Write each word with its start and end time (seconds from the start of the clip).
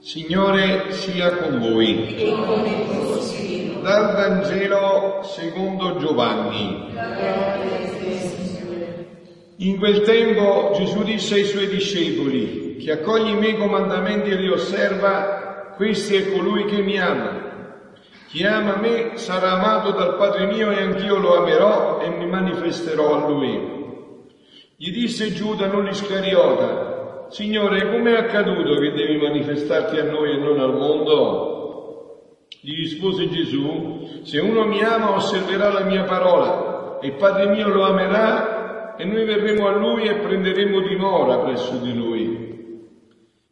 Signore 0.00 0.92
sia 0.92 1.36
con 1.36 1.58
voi. 1.60 2.16
Dal 3.82 4.14
Vangelo 4.14 5.20
secondo 5.24 5.98
Giovanni. 5.98 6.86
In 9.56 9.76
quel 9.76 10.00
tempo 10.00 10.72
Gesù 10.74 11.02
disse 11.02 11.34
ai 11.34 11.44
suoi 11.44 11.68
discepoli, 11.68 12.76
chi 12.78 12.90
accoglie 12.90 13.32
i 13.32 13.36
miei 13.36 13.58
comandamenti 13.58 14.30
e 14.30 14.36
li 14.36 14.48
osserva, 14.48 15.41
questo 15.76 16.14
è 16.14 16.32
colui 16.32 16.64
che 16.64 16.82
mi 16.82 16.98
ama. 16.98 17.50
Chi 18.28 18.44
ama 18.44 18.76
me 18.76 19.16
sarà 19.16 19.52
amato 19.52 19.90
dal 19.92 20.16
Padre 20.16 20.46
mio 20.46 20.70
e 20.70 20.82
anch'io 20.82 21.18
lo 21.18 21.36
amerò 21.36 22.00
e 22.00 22.08
mi 22.08 22.26
manifesterò 22.26 23.14
a 23.14 23.28
lui. 23.28 23.80
Gli 24.76 24.90
disse 24.90 25.32
Giuda, 25.32 25.66
non 25.66 25.84
l'Iscariota, 25.84 26.92
Signore, 27.32 27.88
com'è 27.88 28.14
accaduto 28.14 28.74
che 28.74 28.92
devi 28.92 29.16
manifestarti 29.16 29.98
a 29.98 30.04
noi 30.04 30.32
e 30.32 30.36
non 30.36 30.60
al 30.60 30.74
mondo? 30.74 32.46
Gli 32.60 32.74
rispose 32.76 33.26
Gesù, 33.30 34.20
se 34.22 34.38
uno 34.38 34.66
mi 34.66 34.82
ama 34.82 35.14
osserverà 35.14 35.72
la 35.72 35.84
mia 35.84 36.04
parola 36.04 36.98
e 37.00 37.12
Padre 37.12 37.48
mio 37.54 37.68
lo 37.68 37.84
amerà 37.84 38.96
e 38.96 39.04
noi 39.06 39.24
verremo 39.24 39.66
a 39.66 39.76
lui 39.78 40.04
e 40.04 40.16
prenderemo 40.16 40.80
dimora 40.80 41.38
presso 41.38 41.78
di 41.78 41.94
lui. 41.94 42.41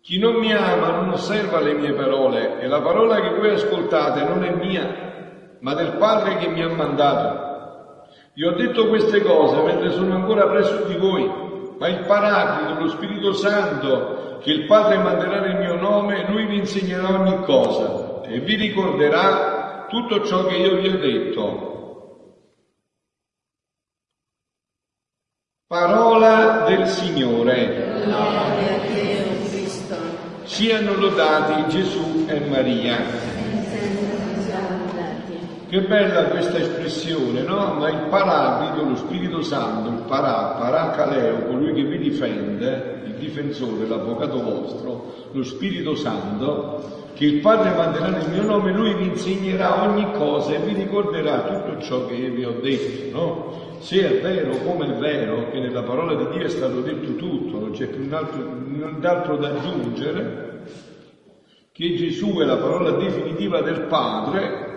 Chi 0.03 0.19
non 0.19 0.37
mi 0.37 0.53
ama 0.53 0.91
non 0.91 1.11
osserva 1.11 1.61
le 1.61 1.75
mie 1.75 1.93
parole 1.93 2.59
e 2.61 2.67
la 2.67 2.81
parola 2.81 3.21
che 3.21 3.35
voi 3.35 3.51
ascoltate 3.51 4.25
non 4.25 4.43
è 4.45 4.55
mia, 4.55 5.57
ma 5.61 5.75
del 5.75 5.97
Padre 5.97 6.37
che 6.39 6.49
mi 6.49 6.63
ha 6.63 6.69
mandato. 6.69 8.09
Vi 8.33 8.45
ho 8.45 8.53
detto 8.53 8.89
queste 8.89 9.23
cose 9.23 9.63
mentre 9.63 9.91
sono 9.91 10.15
ancora 10.15 10.49
presso 10.49 10.85
di 10.85 10.97
voi 10.97 11.49
ma 11.81 11.89
il 11.89 12.05
Paraclito, 12.05 12.79
lo 12.79 12.89
Spirito 12.91 13.33
Santo, 13.33 14.37
che 14.43 14.53
il 14.53 14.67
Padre 14.67 14.99
manderà 14.99 15.41
nel 15.41 15.57
mio 15.57 15.77
nome, 15.77 16.29
lui 16.29 16.45
vi 16.45 16.59
insegnerà 16.59 17.09
ogni 17.09 17.43
cosa 17.43 18.21
e 18.21 18.39
vi 18.41 18.55
ricorderà 18.57 19.87
tutto 19.89 20.23
ciò 20.27 20.45
che 20.45 20.57
io 20.57 20.77
vi 20.77 20.89
ho 20.89 20.99
detto. 20.99 21.69
Parola 25.67 26.65
del 26.67 26.87
Signore. 26.87 27.99
Siano 30.51 30.97
lodati 30.97 31.69
Gesù 31.69 32.25
e 32.27 32.41
Maria. 32.41 32.99
Che 35.69 35.81
bella 35.83 36.25
questa 36.25 36.59
espressione, 36.59 37.43
no? 37.43 37.75
Ma 37.75 37.89
il 37.89 38.09
paraclito, 38.11 38.85
lo 38.85 38.97
Spirito 38.97 39.43
Santo, 39.43 39.91
il 39.91 40.03
parà, 40.09 40.57
paracaleo, 40.59 41.47
colui 41.47 41.73
che 41.73 41.85
vi 41.85 41.99
difende, 41.99 43.01
il 43.07 43.15
difensore, 43.15 43.87
l'avvocato 43.87 44.43
vostro, 44.43 45.15
lo 45.31 45.45
Spirito 45.45 45.95
Santo, 45.95 46.83
che 47.15 47.27
il 47.27 47.41
Padre 47.41 47.73
manderà 47.73 48.09
nel 48.09 48.29
mio 48.29 48.43
nome, 48.43 48.73
lui 48.73 48.93
vi 48.95 49.07
insegnerà 49.07 49.85
ogni 49.85 50.11
cosa 50.15 50.55
e 50.55 50.59
vi 50.59 50.75
ricorderà 50.75 51.43
tutto 51.43 51.81
ciò 51.81 52.07
che 52.07 52.17
vi 52.17 52.45
ho 52.45 52.59
detto, 52.61 53.17
no? 53.17 53.60
Se 53.81 53.97
è 54.07 54.21
vero 54.21 54.59
come 54.59 54.95
è 54.95 54.99
vero 54.99 55.51
che 55.51 55.59
nella 55.59 55.83
parola 55.83 56.15
di 56.15 56.37
Dio 56.37 56.45
è 56.45 56.51
stato 56.51 56.83
detto 56.83 57.17
tutto, 57.17 57.59
non 57.59 57.71
c'è 57.71 57.87
più 57.87 58.07
nient'altro 58.07 59.37
da 59.39 59.49
aggiungere, 59.49 60.61
che 61.73 61.95
Gesù 61.97 62.39
è 62.41 62.45
la 62.45 62.59
parola 62.59 62.91
definitiva 62.93 63.63
del 63.63 63.87
Padre, 63.87 64.69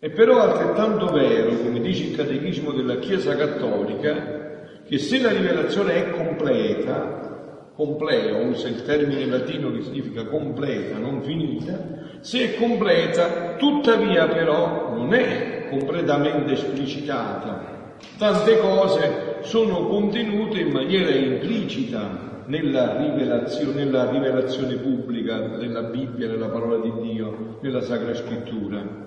è 0.00 0.10
però 0.10 0.40
altrettanto 0.40 1.06
vero, 1.06 1.58
come 1.58 1.80
dice 1.80 2.04
il 2.04 2.16
Catechismo 2.16 2.72
della 2.72 2.96
Chiesa 2.96 3.36
Cattolica, 3.36 4.82
che 4.84 4.98
se 4.98 5.20
la 5.20 5.30
rivelazione 5.30 5.94
è 5.94 6.10
completa, 6.10 7.70
compleo, 7.72 8.48
usa 8.48 8.66
il 8.66 8.82
termine 8.82 9.26
latino 9.26 9.70
che 9.70 9.82
significa 9.82 10.24
completa, 10.24 10.98
non 10.98 11.22
finita, 11.22 12.18
se 12.18 12.50
è 12.50 12.54
completa, 12.56 13.54
tuttavia 13.54 14.26
però 14.26 14.92
non 14.96 15.14
è 15.14 15.68
completamente 15.70 16.52
esplicitata. 16.52 17.77
Tante 18.16 18.58
cose 18.58 19.38
sono 19.42 19.86
contenute 19.86 20.60
in 20.60 20.70
maniera 20.70 21.10
implicita 21.10 22.42
nella 22.46 22.96
rivelazione, 22.96 23.84
nella 23.84 24.10
rivelazione 24.10 24.76
pubblica 24.76 25.38
della 25.38 25.82
Bibbia, 25.82 26.28
nella 26.28 26.48
parola 26.48 26.78
di 26.78 26.92
Dio, 27.00 27.58
nella 27.60 27.82
Sacra 27.82 28.14
Scrittura. 28.14 29.06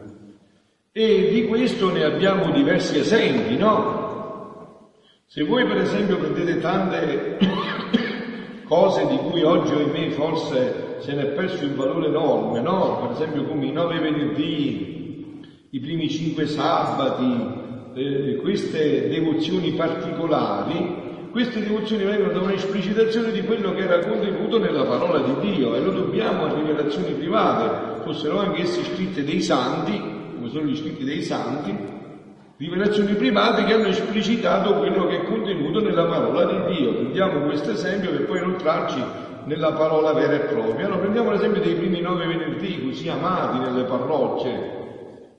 E 0.91 1.29
di 1.31 1.47
questo 1.47 1.91
ne 1.91 2.03
abbiamo 2.03 2.51
diversi 2.51 2.99
esempi, 2.99 3.55
no? 3.55 4.89
Se 5.25 5.43
voi 5.43 5.65
per 5.65 5.77
esempio 5.77 6.17
prendete 6.17 6.59
tante 6.59 7.37
cose 8.67 9.07
di 9.07 9.17
cui 9.17 9.41
oggi, 9.43 9.73
ahimè, 9.73 10.09
forse 10.09 10.97
se 10.99 11.13
ne 11.13 11.21
è 11.23 11.25
perso 11.27 11.63
il 11.63 11.73
valore 11.73 12.07
enorme, 12.07 12.61
no? 12.61 12.99
Per 13.01 13.11
esempio 13.11 13.45
come 13.45 13.65
i 13.65 13.71
nove 13.71 13.99
venerdì, 13.99 15.39
i 15.69 15.79
primi 15.79 16.09
cinque 16.09 16.45
sabati, 16.45 17.60
queste 18.41 19.09
devozioni 19.09 19.71
particolari, 19.71 21.29
queste 21.31 21.61
devozioni 21.61 22.03
vengono 22.03 22.31
da 22.31 22.39
un'esplicitazione 22.41 23.31
di 23.31 23.41
quello 23.43 23.73
che 23.73 23.83
era 23.83 23.99
contenuto 23.99 24.59
nella 24.59 24.83
parola 24.83 25.19
di 25.19 25.51
Dio 25.51 25.75
e 25.75 25.81
lo 25.81 25.91
dobbiamo 25.91 26.45
a 26.45 26.53
rivelazioni 26.53 27.13
private, 27.13 28.01
fossero 28.03 28.39
anche 28.39 28.61
esse 28.61 28.83
scritte 28.83 29.23
dei 29.23 29.41
santi, 29.41 29.99
come 30.35 30.49
sono 30.49 30.65
gli 30.65 30.75
scritti 30.75 31.03
dei 31.03 31.21
santi, 31.21 31.75
rivelazioni 32.57 33.13
private 33.13 33.63
che 33.63 33.73
hanno 33.73 33.87
esplicitato 33.87 34.75
quello 34.75 35.07
che 35.07 35.21
è 35.21 35.23
contenuto 35.23 35.81
nella 35.81 36.05
parola 36.05 36.45
di 36.45 36.75
Dio. 36.75 36.93
Prendiamo 36.93 37.45
questo 37.45 37.71
esempio 37.71 38.11
per 38.11 38.25
poi 38.25 38.37
inoltrarci 38.37 39.03
nella 39.45 39.71
parola 39.73 40.13
vera 40.13 40.33
e 40.33 40.39
propria. 40.39 40.85
Allora 40.85 41.01
prendiamo 41.01 41.31
l'esempio 41.31 41.61
dei 41.61 41.73
primi 41.73 42.01
nove 42.01 42.25
venerdì, 42.25 42.87
così 42.87 43.09
amati 43.09 43.59
nelle 43.59 43.83
parrocce. 43.83 44.79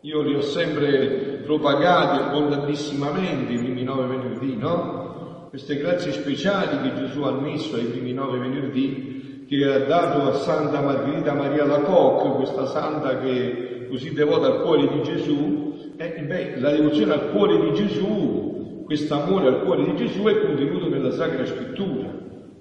Io 0.00 0.22
li 0.22 0.34
ho 0.34 0.40
sempre 0.40 1.31
propagati 1.52 2.18
abbondantissimamente 2.18 3.52
i 3.52 3.58
primi 3.58 3.82
nove 3.82 4.06
venerdì, 4.06 4.56
no? 4.56 5.48
Queste 5.50 5.76
grazie 5.76 6.12
speciali 6.12 6.80
che 6.80 7.04
Gesù 7.04 7.20
ha 7.22 7.32
messo 7.32 7.76
ai 7.76 7.84
primi 7.84 8.14
nove 8.14 8.38
venerdì, 8.38 9.44
che 9.46 9.64
ha 9.66 9.80
dato 9.80 10.28
a 10.28 10.32
Santa 10.32 10.80
Margherita 10.80 11.34
Maria 11.34 11.66
Lacoque, 11.66 12.36
questa 12.36 12.64
santa 12.64 13.18
che 13.18 13.86
così 13.90 14.14
devota 14.14 14.46
al 14.46 14.62
cuore 14.62 14.88
di 14.88 15.02
Gesù, 15.02 15.92
eh, 15.98 16.22
beh, 16.26 16.58
la 16.58 16.70
devozione 16.70 17.12
al 17.12 17.30
cuore 17.32 17.60
di 17.60 17.74
Gesù, 17.74 18.84
questo 18.86 19.14
amore 19.14 19.48
al 19.48 19.62
cuore 19.62 19.84
di 19.84 19.96
Gesù 19.96 20.22
è 20.22 20.40
contenuto 20.40 20.88
nella 20.88 21.10
Sacra 21.10 21.44
Scrittura, 21.44 22.08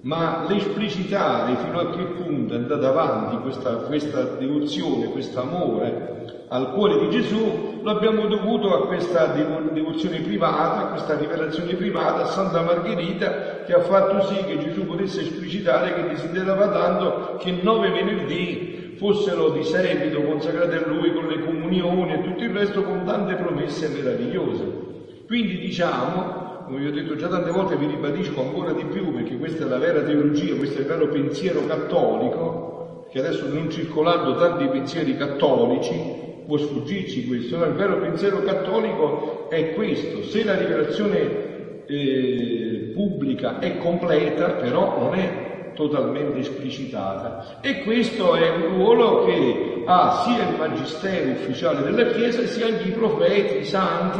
ma 0.02 0.46
l'esplicitare 0.50 1.56
fino 1.64 1.80
a 1.80 1.92
che 1.92 2.04
punto 2.04 2.54
è 2.56 2.58
andata 2.58 2.90
avanti 2.90 3.38
questa, 3.38 3.76
questa 3.76 4.24
devozione, 4.38 5.06
questo 5.12 5.40
amore 5.40 6.11
al 6.54 6.74
cuore 6.74 7.00
di 7.00 7.10
Gesù, 7.10 7.80
lo 7.82 7.92
abbiamo 7.92 8.26
dovuto 8.26 8.74
a 8.74 8.86
questa 8.86 9.28
devozione 9.28 10.20
privata, 10.20 10.82
a 10.82 10.88
questa 10.90 11.18
rivelazione 11.18 11.76
privata 11.76 12.24
a 12.24 12.26
Santa 12.26 12.62
Margherita 12.62 13.64
che 13.64 13.74
ha 13.74 13.80
fatto 13.80 14.22
sì 14.24 14.36
che 14.44 14.60
Gesù 14.60 14.86
potesse 14.86 15.22
esplicitare 15.22 15.94
che 15.94 16.10
desiderava 16.10 16.68
tanto 16.68 17.38
che 17.40 17.52
nove 17.52 17.92
venerdì 17.92 18.96
fossero 18.98 19.52
di 19.52 19.64
seguito 19.64 20.22
consacrate 20.24 20.76
a 20.76 20.88
Lui 20.88 21.14
con 21.14 21.28
le 21.28 21.40
comunioni 21.40 22.16
e 22.16 22.22
tutto 22.22 22.44
il 22.44 22.50
resto 22.50 22.84
con 22.84 23.06
tante 23.06 23.36
promesse 23.36 23.88
meravigliose. 23.88 25.24
Quindi 25.28 25.58
diciamo, 25.58 26.64
come 26.66 26.80
vi 26.80 26.88
ho 26.88 26.92
detto 26.92 27.16
già 27.16 27.30
tante 27.30 27.50
volte, 27.50 27.78
vi 27.78 27.86
ribadisco 27.86 28.42
ancora 28.42 28.74
di 28.74 28.84
più 28.84 29.14
perché 29.14 29.38
questa 29.38 29.64
è 29.64 29.68
la 29.70 29.78
vera 29.78 30.02
teologia, 30.02 30.56
questo 30.56 30.80
è 30.80 30.82
il 30.82 30.88
vero 30.88 31.08
pensiero 31.08 31.66
cattolico, 31.66 33.08
che 33.10 33.20
adesso 33.20 33.48
non 33.48 33.70
circolando 33.70 34.36
tanti 34.36 34.68
pensieri 34.68 35.16
cattolici, 35.16 36.30
può 36.52 36.58
sfuggirci 36.58 37.28
questo, 37.28 37.58
no? 37.58 37.64
il 37.64 37.76
vero 37.76 38.00
pensiero 38.00 38.44
cattolico 38.44 39.48
è 39.50 39.74
questo, 39.74 40.22
se 40.24 40.44
la 40.44 40.58
rivelazione 40.58 41.86
eh, 41.86 42.92
pubblica 42.94 43.60
è 43.60 43.78
completa, 43.78 44.50
però 44.56 45.00
non 45.00 45.14
è 45.18 45.72
totalmente 45.74 46.40
esplicitata. 46.40 47.62
E 47.62 47.84
questo 47.84 48.36
è 48.36 48.50
un 48.50 48.68
ruolo 48.76 49.24
che 49.24 49.84
ha 49.86 50.24
sia 50.26 50.50
il 50.50 50.58
magistero 50.58 51.32
ufficiale 51.32 51.84
della 51.84 52.12
Chiesa 52.12 52.46
sia 52.46 52.66
anche 52.66 52.90
i 52.90 52.92
profeti, 52.92 53.60
i 53.60 53.66
santi, 53.66 54.20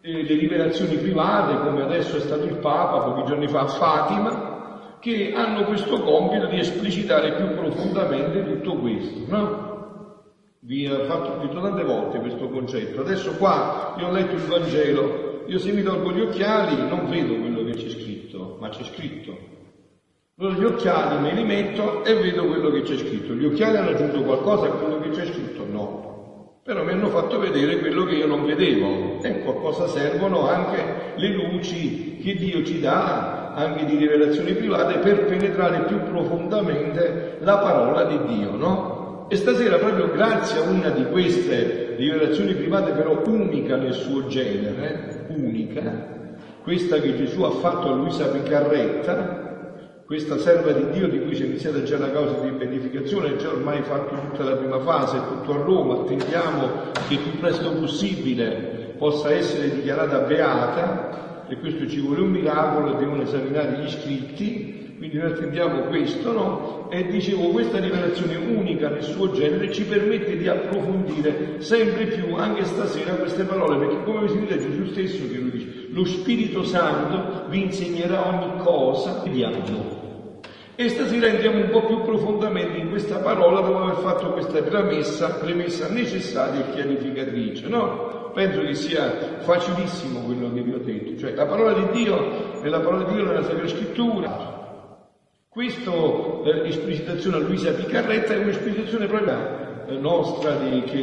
eh, 0.00 0.22
le 0.22 0.34
rivelazioni 0.36 0.96
private, 0.96 1.58
come 1.58 1.82
adesso 1.82 2.16
è 2.16 2.20
stato 2.20 2.44
il 2.44 2.56
Papa 2.56 3.00
pochi 3.00 3.26
giorni 3.26 3.48
fa 3.48 3.60
a 3.60 3.66
Fatima, 3.66 4.96
che 4.98 5.34
hanno 5.34 5.64
questo 5.64 6.00
compito 6.00 6.46
di 6.46 6.58
esplicitare 6.58 7.34
più 7.34 7.54
profondamente 7.54 8.42
tutto 8.42 8.76
questo. 8.78 9.20
No? 9.26 9.63
Vi 10.66 10.88
ho 10.88 11.04
fatto 11.04 11.42
detto 11.42 11.60
tante 11.60 11.84
volte 11.84 12.20
questo 12.20 12.48
concetto. 12.48 13.02
Adesso 13.02 13.36
qua 13.36 13.96
io 13.98 14.06
ho 14.06 14.10
letto 14.10 14.34
il 14.34 14.44
Vangelo, 14.44 15.42
io 15.44 15.58
se 15.58 15.72
mi 15.72 15.82
tolgo 15.82 16.10
gli 16.10 16.22
occhiali 16.22 16.88
non 16.88 17.06
vedo 17.10 17.34
quello 17.36 17.64
che 17.64 17.72
c'è 17.72 17.90
scritto, 17.90 18.56
ma 18.58 18.70
c'è 18.70 18.82
scritto 18.84 19.36
Allora 20.38 20.54
gli 20.54 20.64
occhiali 20.64 21.20
me 21.20 21.34
li 21.34 21.44
metto 21.44 22.02
e 22.02 22.14
vedo 22.14 22.46
quello 22.46 22.70
che 22.70 22.80
c'è 22.80 22.96
scritto. 22.96 23.34
Gli 23.34 23.44
occhiali 23.44 23.76
hanno 23.76 23.90
aggiunto 23.90 24.22
qualcosa 24.22 24.68
a 24.68 24.70
quello 24.70 25.00
che 25.00 25.10
c'è 25.10 25.26
scritto? 25.26 25.66
No. 25.66 26.56
Però 26.64 26.82
mi 26.82 26.92
hanno 26.92 27.08
fatto 27.08 27.38
vedere 27.38 27.78
quello 27.78 28.04
che 28.04 28.14
io 28.14 28.26
non 28.26 28.46
vedevo. 28.46 29.22
Ecco 29.22 29.50
a 29.50 29.60
cosa 29.60 29.86
servono 29.86 30.48
anche 30.48 31.12
le 31.16 31.28
luci 31.28 32.16
che 32.22 32.36
Dio 32.36 32.64
ci 32.64 32.80
dà, 32.80 33.52
anche 33.52 33.84
di 33.84 33.96
rivelazioni 33.96 34.54
private, 34.54 35.00
per 35.00 35.26
penetrare 35.26 35.84
più 35.84 36.02
profondamente 36.04 37.36
la 37.40 37.58
parola 37.58 38.04
di 38.04 38.18
Dio, 38.34 38.56
no? 38.56 39.03
E 39.26 39.36
stasera, 39.36 39.78
proprio 39.78 40.10
grazie 40.10 40.60
a 40.60 40.68
una 40.68 40.90
di 40.90 41.06
queste 41.06 41.94
rivelazioni 41.96 42.54
private, 42.54 42.92
però 42.92 43.22
unica 43.26 43.76
nel 43.76 43.94
suo 43.94 44.26
genere, 44.26 45.24
unica, 45.28 46.36
questa 46.62 47.00
che 47.00 47.16
Gesù 47.16 47.42
ha 47.42 47.50
fatto 47.50 47.88
a 47.88 47.94
Luisa 47.94 48.28
Picarretta, 48.28 49.44
questa 50.04 50.36
serva 50.36 50.72
di 50.72 50.90
Dio 50.90 51.08
di 51.08 51.22
cui 51.22 51.34
si 51.34 51.42
è 51.42 51.46
iniziata 51.46 51.82
già 51.82 51.96
la 51.96 52.10
causa 52.10 52.38
di 52.40 52.50
beatificazione, 52.50 53.36
già 53.36 53.48
ormai 53.48 53.82
fatto 53.82 54.14
tutta 54.14 54.44
la 54.44 54.56
prima 54.56 54.78
fase, 54.80 55.22
tutto 55.26 55.54
a 55.54 55.64
Roma, 55.64 55.94
attendiamo 55.94 56.68
che 57.08 57.14
il 57.14 57.20
più 57.20 57.38
presto 57.38 57.72
possibile 57.72 58.92
possa 58.98 59.32
essere 59.32 59.70
dichiarata 59.70 60.18
beata 60.18 61.44
e 61.48 61.56
questo 61.58 61.88
ci 61.88 62.00
vuole 62.00 62.20
un 62.20 62.30
miracolo, 62.30 62.92
devono 62.92 63.22
esaminare 63.22 63.80
gli 63.80 63.88
scritti 63.88 64.73
quindi 64.96 65.18
noi 65.18 65.32
attendiamo 65.32 65.82
questo, 65.82 66.32
no? 66.32 66.88
E 66.90 67.06
dicevo, 67.06 67.48
questa 67.48 67.78
rivelazione 67.78 68.36
unica 68.36 68.88
nel 68.88 69.02
suo 69.02 69.32
genere 69.32 69.72
ci 69.72 69.84
permette 69.84 70.36
di 70.36 70.48
approfondire 70.48 71.60
sempre 71.60 72.06
più 72.06 72.34
anche 72.36 72.64
stasera 72.64 73.14
queste 73.14 73.44
parole, 73.44 73.78
perché 73.78 74.02
come 74.04 74.28
sentite 74.28 74.60
Gesù 74.60 74.86
stesso 74.86 75.28
che 75.30 75.38
lo 75.38 75.48
dice, 75.48 75.86
lo 75.90 76.04
Spirito 76.04 76.62
Santo 76.64 77.46
vi 77.48 77.62
insegnerà 77.62 78.26
ogni 78.26 78.62
cosa, 78.62 79.20
vediamo. 79.24 80.02
E 80.76 80.88
stasera 80.88 81.26
entriamo 81.26 81.58
un 81.58 81.70
po' 81.70 81.86
più 81.86 82.02
profondamente 82.02 82.78
in 82.78 82.90
questa 82.90 83.18
parola 83.18 83.60
dopo 83.60 83.78
aver 83.78 83.96
fatto 83.96 84.32
questa 84.32 84.60
premessa, 84.62 85.34
premessa 85.34 85.88
necessaria 85.88 86.66
e 86.66 86.70
chiarificatrice, 86.72 87.68
no? 87.68 88.32
Penso 88.34 88.60
che 88.62 88.74
sia 88.74 89.38
facilissimo 89.38 90.20
quello 90.20 90.52
che 90.52 90.62
vi 90.62 90.72
ho 90.72 90.78
detto, 90.78 91.16
cioè 91.16 91.34
la 91.34 91.46
parola 91.46 91.72
di 91.74 92.02
Dio 92.02 92.60
è 92.60 92.68
la 92.68 92.80
parola 92.80 93.04
di 93.04 93.14
Dio 93.14 93.24
nella 93.24 93.44
Sacra 93.44 93.68
Scrittura, 93.68 94.53
questa 95.54 95.92
eh, 95.92 96.66
esplicitazione 96.66 97.36
a 97.36 97.38
Luisa 97.38 97.70
Picarretta 97.70 98.34
è 98.34 98.38
un'esplicitazione 98.38 99.06
proprio 99.06 99.86
eh, 99.86 99.96
nostra 99.98 100.56
di, 100.56 100.82
che 100.82 100.98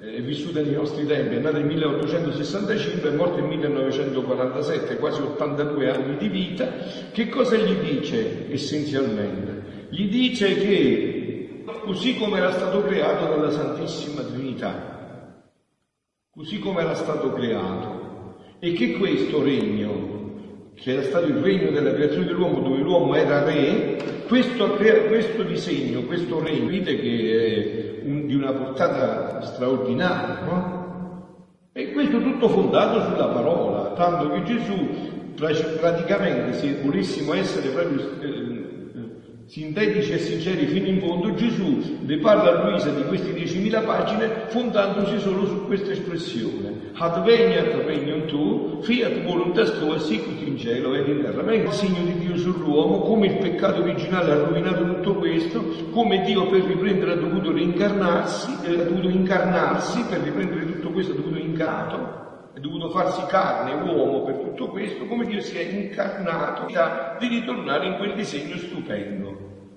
eh, 0.00 0.16
è 0.18 0.22
vissuta 0.22 0.60
nei 0.60 0.74
nostri 0.74 1.04
tempi, 1.04 1.34
è 1.34 1.38
nata 1.40 1.58
nel 1.58 1.66
1865 1.66 3.08
e 3.08 3.12
morta 3.12 3.40
nel 3.40 3.48
1947, 3.48 4.98
quasi 4.98 5.22
82 5.22 5.90
anni 5.90 6.16
di 6.18 6.28
vita. 6.28 6.72
Che 7.10 7.28
cosa 7.28 7.56
gli 7.56 7.74
dice 7.74 8.46
essenzialmente? 8.52 9.88
Gli 9.88 10.08
dice 10.08 10.54
che 10.54 11.64
così 11.80 12.16
come 12.16 12.38
era 12.38 12.52
stato 12.52 12.84
creato 12.84 13.24
dalla 13.24 13.50
Santissima 13.50 14.22
Trinità, 14.22 15.42
così 16.30 16.60
come 16.60 16.82
era 16.82 16.94
stato 16.94 17.32
creato, 17.32 18.36
e 18.60 18.72
che 18.72 18.92
questo 18.92 19.42
regno 19.42 20.13
che 20.74 20.92
era 20.92 21.02
stato 21.02 21.26
il 21.26 21.36
regno 21.36 21.70
della 21.70 21.92
creazione 21.92 22.26
dell'uomo 22.26 22.60
dove 22.60 22.78
l'uomo 22.80 23.14
era 23.14 23.42
re, 23.44 23.96
questo, 24.26 24.76
questo 25.06 25.42
disegno, 25.42 26.02
questo 26.02 26.40
regno, 26.40 26.66
vedete 26.66 27.00
che 27.00 28.00
è 28.02 28.06
un, 28.06 28.26
di 28.26 28.34
una 28.34 28.52
portata 28.52 29.40
straordinaria, 29.42 30.40
no? 30.44 30.82
E 31.72 31.92
questo 31.92 32.20
tutto 32.20 32.48
fondato 32.48 33.02
sulla 33.02 33.26
parola, 33.26 33.92
tanto 33.94 34.30
che 34.30 34.42
Gesù 34.44 35.32
praticamente, 35.34 36.52
se 36.52 36.80
volessimo 36.80 37.34
essere 37.34 37.70
proprio 37.70 38.20
eh, 38.20 38.63
sintetici 39.46 40.12
e 40.12 40.18
sinceri 40.18 40.66
fino 40.66 40.86
in 40.86 41.00
fondo, 41.00 41.34
Gesù 41.34 41.98
le 42.04 42.18
parla 42.18 42.50
a 42.50 42.68
Luisa 42.68 42.90
di 42.90 43.02
queste 43.04 43.32
10.000 43.32 43.84
pagine 43.84 44.28
fondandosi 44.48 45.18
solo 45.18 45.46
su 45.46 45.66
questa 45.66 45.92
espressione. 45.92 46.92
Adveniat 46.94 47.74
regnum 47.84 48.26
tu, 48.26 48.78
fiat 48.82 49.22
voluntas 49.22 49.78
tua, 49.78 49.98
sicut 49.98 50.40
in 50.46 50.56
cielo 50.56 50.94
ed 50.94 51.08
in 51.08 51.22
terra. 51.22 51.42
Ma 51.42 51.52
è 51.52 51.56
il 51.56 51.70
segno 51.72 52.04
di 52.04 52.18
Dio 52.18 52.36
sull'uomo, 52.36 53.00
come 53.00 53.26
il 53.26 53.38
peccato 53.38 53.82
originale 53.82 54.32
ha 54.32 54.38
rovinato 54.38 54.84
tutto 54.86 55.14
questo, 55.16 55.62
come 55.90 56.22
Dio 56.22 56.48
per 56.48 56.62
riprendere 56.62 57.12
ha 57.12 57.16
dovuto 57.16 57.52
reincarnarsi, 57.52 58.56
eh, 58.64 58.80
ha 58.80 58.84
dovuto 58.84 59.08
incarnarsi, 59.08 60.04
per 60.08 60.20
riprendere 60.20 60.66
tutto 60.66 60.90
questo 60.90 61.12
ha 61.12 61.16
dovuto 61.16 61.38
incarnato, 61.38 62.22
è 62.54 62.60
dovuto 62.60 62.90
farsi 62.90 63.24
carne, 63.26 63.90
uomo 63.90 64.22
per 64.22 64.36
tutto 64.36 64.68
questo, 64.68 65.06
come 65.06 65.26
Dio 65.26 65.40
si 65.40 65.56
è 65.56 65.62
incarnato 65.62 66.66
di 67.18 67.26
ritornare 67.26 67.86
in 67.86 67.96
quel 67.96 68.14
disegno 68.14 68.56
stupendo. 68.56 69.23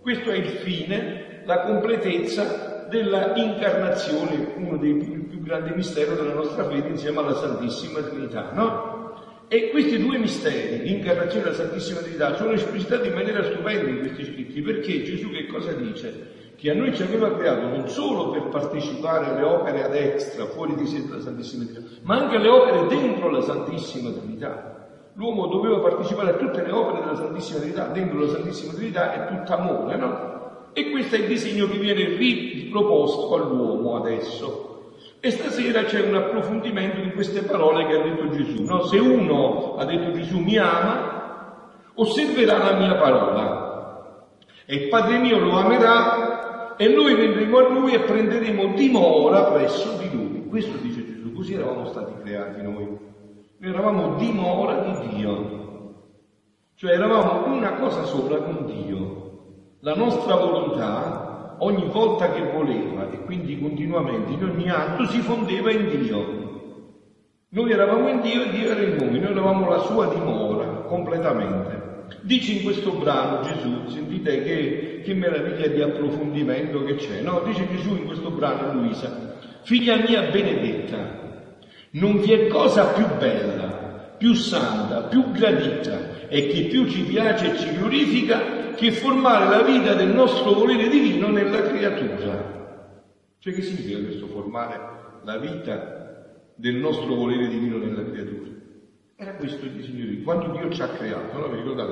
Questo 0.07 0.30
è 0.30 0.38
il 0.38 0.48
fine, 0.48 1.42
la 1.44 1.63
completezza 1.63 2.88
della 2.89 3.36
incarnazione, 3.36 4.54
uno 4.56 4.77
dei 4.77 4.95
più, 4.95 5.27
più 5.27 5.42
grandi 5.42 5.71
misteri 5.75 6.15
della 6.15 6.33
nostra 6.33 6.63
fede 6.63 6.88
insieme 6.88 7.19
alla 7.19 7.33
Santissima 7.33 8.00
Trinità, 8.00 8.51
no? 8.54 9.12
E 9.50 9.69
questi 9.69 9.98
due 9.98 10.18
misteri, 10.18 10.81
l'incarnazione 10.88 11.44
della 11.44 11.56
Santissima 11.57 12.00
Trinità, 12.00 12.38
sono 12.38 12.51
esplicitati 12.51 13.09
in 13.09 13.15
maniera 13.15 13.44
stupenda 13.44 13.89
in 13.89 14.00
questi 14.00 14.24
scritti, 14.24 14.62
perché 14.62 15.04
Gesù 15.04 15.30
che 15.30 15.45
cosa 15.48 15.74
dice? 15.74 16.36
che 16.56 16.71
a 16.71 16.74
noi 16.74 16.95
ci 16.95 17.03
aveva 17.03 17.36
creato 17.36 17.68
non 17.68 17.89
solo 17.89 18.31
per 18.31 18.48
partecipare 18.48 19.25
alle 19.25 19.44
opere 19.44 19.83
ad 19.83 19.94
extra, 19.94 20.45
fuori 20.45 20.74
di 20.75 20.88
sé 20.88 21.06
della 21.06 21.19
Santissima 21.19 21.65
Trinità, 21.65 21.86
ma 22.03 22.15
anche 22.15 22.38
alle 22.38 22.48
opere 22.48 22.88
dentro 22.88 23.30
la 23.30 23.42
Santissima 23.42 24.10
Trinità. 24.12 24.87
L'uomo 25.18 25.48
doveva 25.48 25.80
partecipare 25.80 26.30
a 26.30 26.34
tutte 26.36 26.64
le 26.64 26.72
opere 26.72 27.00
della 27.00 27.16
Santissima 27.16 27.58
Trinità, 27.58 27.88
dentro 27.88 28.19
la 28.19 28.28
Santissima 28.28 28.74
Trinità 28.74 29.14
è 29.14 29.36
tutto 29.36 29.54
amore, 29.54 29.96
no? 29.96 30.36
E 30.74 30.92
questo 30.92 31.16
è 31.16 31.19
il 31.19 31.25
disegno 31.25 31.68
che 31.68 31.80
viene 31.80 32.04
riproposto 32.04 33.34
all'uomo 33.34 33.96
adesso. 33.96 34.92
E 35.19 35.31
stasera 35.31 35.86
c'è 35.86 36.08
un 36.08 36.14
approfondimento 36.14 37.02
di 37.02 37.12
queste 37.14 37.42
parole 37.42 37.88
che 37.88 37.96
ha 37.96 38.04
detto 38.04 38.30
Gesù. 38.30 38.64
No? 38.64 38.84
Se 38.84 39.00
uno 39.00 39.75
ha 39.78 39.86
detto 39.86 40.12
Gesù 40.12 40.38
mi 40.38 40.56
ama, 40.58 41.72
osserverà 41.96 42.60
la 42.60 42.78
mia 42.78 42.94
parola. 42.94 44.28
E 44.68 44.75
il 44.75 44.88
Padre 44.90 45.18
mio 45.18 45.40
lo 45.40 45.54
amerà 45.54 46.75
e 46.78 46.88
noi 46.90 47.16
vendremo 47.16 47.58
a 47.58 47.70
lui 47.70 47.94
e 47.94 48.02
prenderemo 48.02 48.75
dimora 48.75 49.46
presso 49.46 49.98
di 49.98 50.16
lui. 50.16 50.46
Questo 50.48 50.78
dice 50.78 51.04
Gesù, 51.04 51.34
così 51.34 51.56
eravamo 51.56 51.86
stati 51.88 52.13
creati 52.22 52.62
noi. 52.62 53.06
Eravamo 53.59 54.18
dimora 54.18 54.81
di 54.81 55.15
Dio, 55.15 55.95
cioè 56.75 56.92
eravamo 56.92 57.56
una 57.56 57.74
cosa 57.74 58.04
sola 58.04 58.38
con 58.38 58.68
Dio. 58.68 59.15
La 59.80 59.95
nostra 59.95 60.36
volontà, 60.36 61.56
ogni 61.59 61.88
volta 61.88 62.31
che 62.33 62.51
voleva 62.51 63.09
e 63.09 63.24
quindi 63.24 63.59
continuamente, 63.59 64.34
in 64.34 64.43
ogni 64.43 64.70
atto, 64.70 65.05
si 65.08 65.22
fondeva 65.22 65.72
in 65.72 65.89
Dio. 65.89 66.46
Noi 67.50 67.72
eravamo 67.72 68.08
in 68.10 68.22
Dio 68.22 68.43
e 68.43 68.50
Dio 68.51 68.70
era 68.70 68.82
in 68.82 68.96
noi, 68.96 69.20
noi 69.20 69.32
eravamo 69.32 69.67
la 69.67 69.79
sua 69.79 70.05
dimora 70.05 70.67
completamente. 70.86 72.05
Dice 72.22 72.51
in 72.51 72.63
questo 72.63 72.91
brano 72.91 73.41
Gesù, 73.41 73.88
sentite 73.88 74.43
che, 74.43 75.01
che 75.03 75.13
meraviglia 75.15 75.65
di 75.65 75.82
approfondimento 75.82 76.84
che 76.84 76.93
c'è, 76.96 77.22
no? 77.22 77.41
Dice 77.43 77.67
Gesù 77.70 77.96
in 77.96 78.05
questo 78.05 78.29
brano 78.29 78.74
Luisa, 78.74 79.36
figlia 79.63 79.98
mia 79.98 80.29
benedetta, 80.29 81.26
non 81.91 82.20
vi 82.20 82.34
è 82.34 82.48
cosa 82.48 82.88
più 82.88 83.06
bella, 83.17 84.15
più 84.17 84.34
santa, 84.34 85.03
più 85.03 85.32
gradita 85.32 86.27
e 86.27 86.48
che 86.48 86.63
più 86.65 86.88
ci 86.88 87.03
piace 87.03 87.53
e 87.53 87.58
ci 87.58 87.75
glorifica 87.75 88.72
che 88.75 88.91
formare 88.91 89.50
la 89.50 89.63
vita 89.63 89.94
del 89.94 90.10
nostro 90.10 90.53
volere 90.53 90.89
divino 90.89 91.29
nella 91.29 91.62
creatura. 91.63 92.56
Cioè 93.39 93.53
che 93.53 93.62
significa 93.62 94.00
questo 94.00 94.27
formare 94.27 94.79
la 95.24 95.38
vita 95.38 96.51
del 96.56 96.75
nostro 96.75 97.15
volere 97.15 97.48
divino 97.48 97.77
nella 97.77 98.03
creatura? 98.03 98.50
Era 99.15 99.34
questo 99.34 99.65
il 99.65 99.72
Dio. 99.72 100.24
Quando 100.24 100.51
Dio 100.51 100.70
ci 100.70 100.82
ha 100.82 100.89
creato, 100.89 101.39
no? 101.39 101.50
vi 101.50 101.58
ricordate 101.58 101.91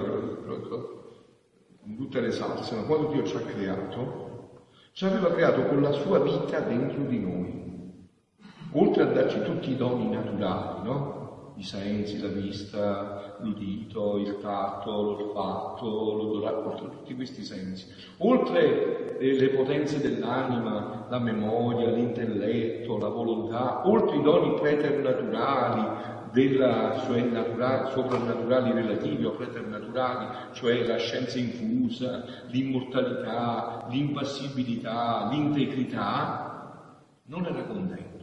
in 1.86 1.98
tutte 1.98 2.20
le 2.20 2.32
salse, 2.32 2.75
ma 2.75 2.84
quando 2.84 3.08
Dio 3.12 3.24
ci 3.24 3.36
ha 3.36 3.40
creato, 3.40 4.70
ci 4.92 5.06
aveva 5.06 5.32
creato 5.32 5.66
con 5.66 5.82
la 5.82 5.92
sua 5.92 6.20
vita 6.20 6.60
dentro 6.60 7.02
di 7.04 7.20
noi. 7.20 7.75
Oltre 8.77 9.03
a 9.03 9.05
darci 9.05 9.41
tutti 9.44 9.72
i 9.72 9.77
doni 9.77 10.10
naturali, 10.10 10.84
no? 10.84 11.53
I 11.55 11.63
sensi, 11.63 12.20
la 12.20 12.27
vista, 12.27 13.38
l'udito, 13.39 14.17
il 14.17 14.38
tatto, 14.41 14.91
l'olfatto, 15.01 15.86
l'odorato, 15.86 16.89
tutti 16.89 17.15
questi 17.15 17.44
sensi. 17.44 17.88
Oltre 18.17 19.15
le 19.17 19.50
potenze 19.51 20.01
dell'anima, 20.01 21.05
la 21.10 21.20
memoria, 21.20 21.89
l'intelletto, 21.89 22.98
la 22.98 23.08
volontà, 23.08 23.88
oltre 23.88 24.17
i 24.17 24.22
doni 24.22 24.60
preternaturali, 24.60 26.13
della, 26.34 27.01
cioè 27.05 27.22
naturali, 27.22 27.91
soprannaturali 27.91 28.74
relativi 28.74 29.24
o 29.24 29.32
preternaturali, 29.32 30.27
cioè 30.51 30.86
la 30.86 30.98
scienza 30.98 31.39
infusa, 31.39 32.25
l'immortalità, 32.48 33.88
l'impassibilità, 33.89 35.29
l'integrità, 35.32 37.00
non 37.27 37.46
era 37.46 37.63
contento. 37.63 38.15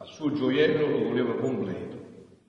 Al 0.00 0.08
suo 0.08 0.32
gioiello 0.32 0.86
lo 0.88 1.08
voleva 1.08 1.34
completo. 1.34 1.98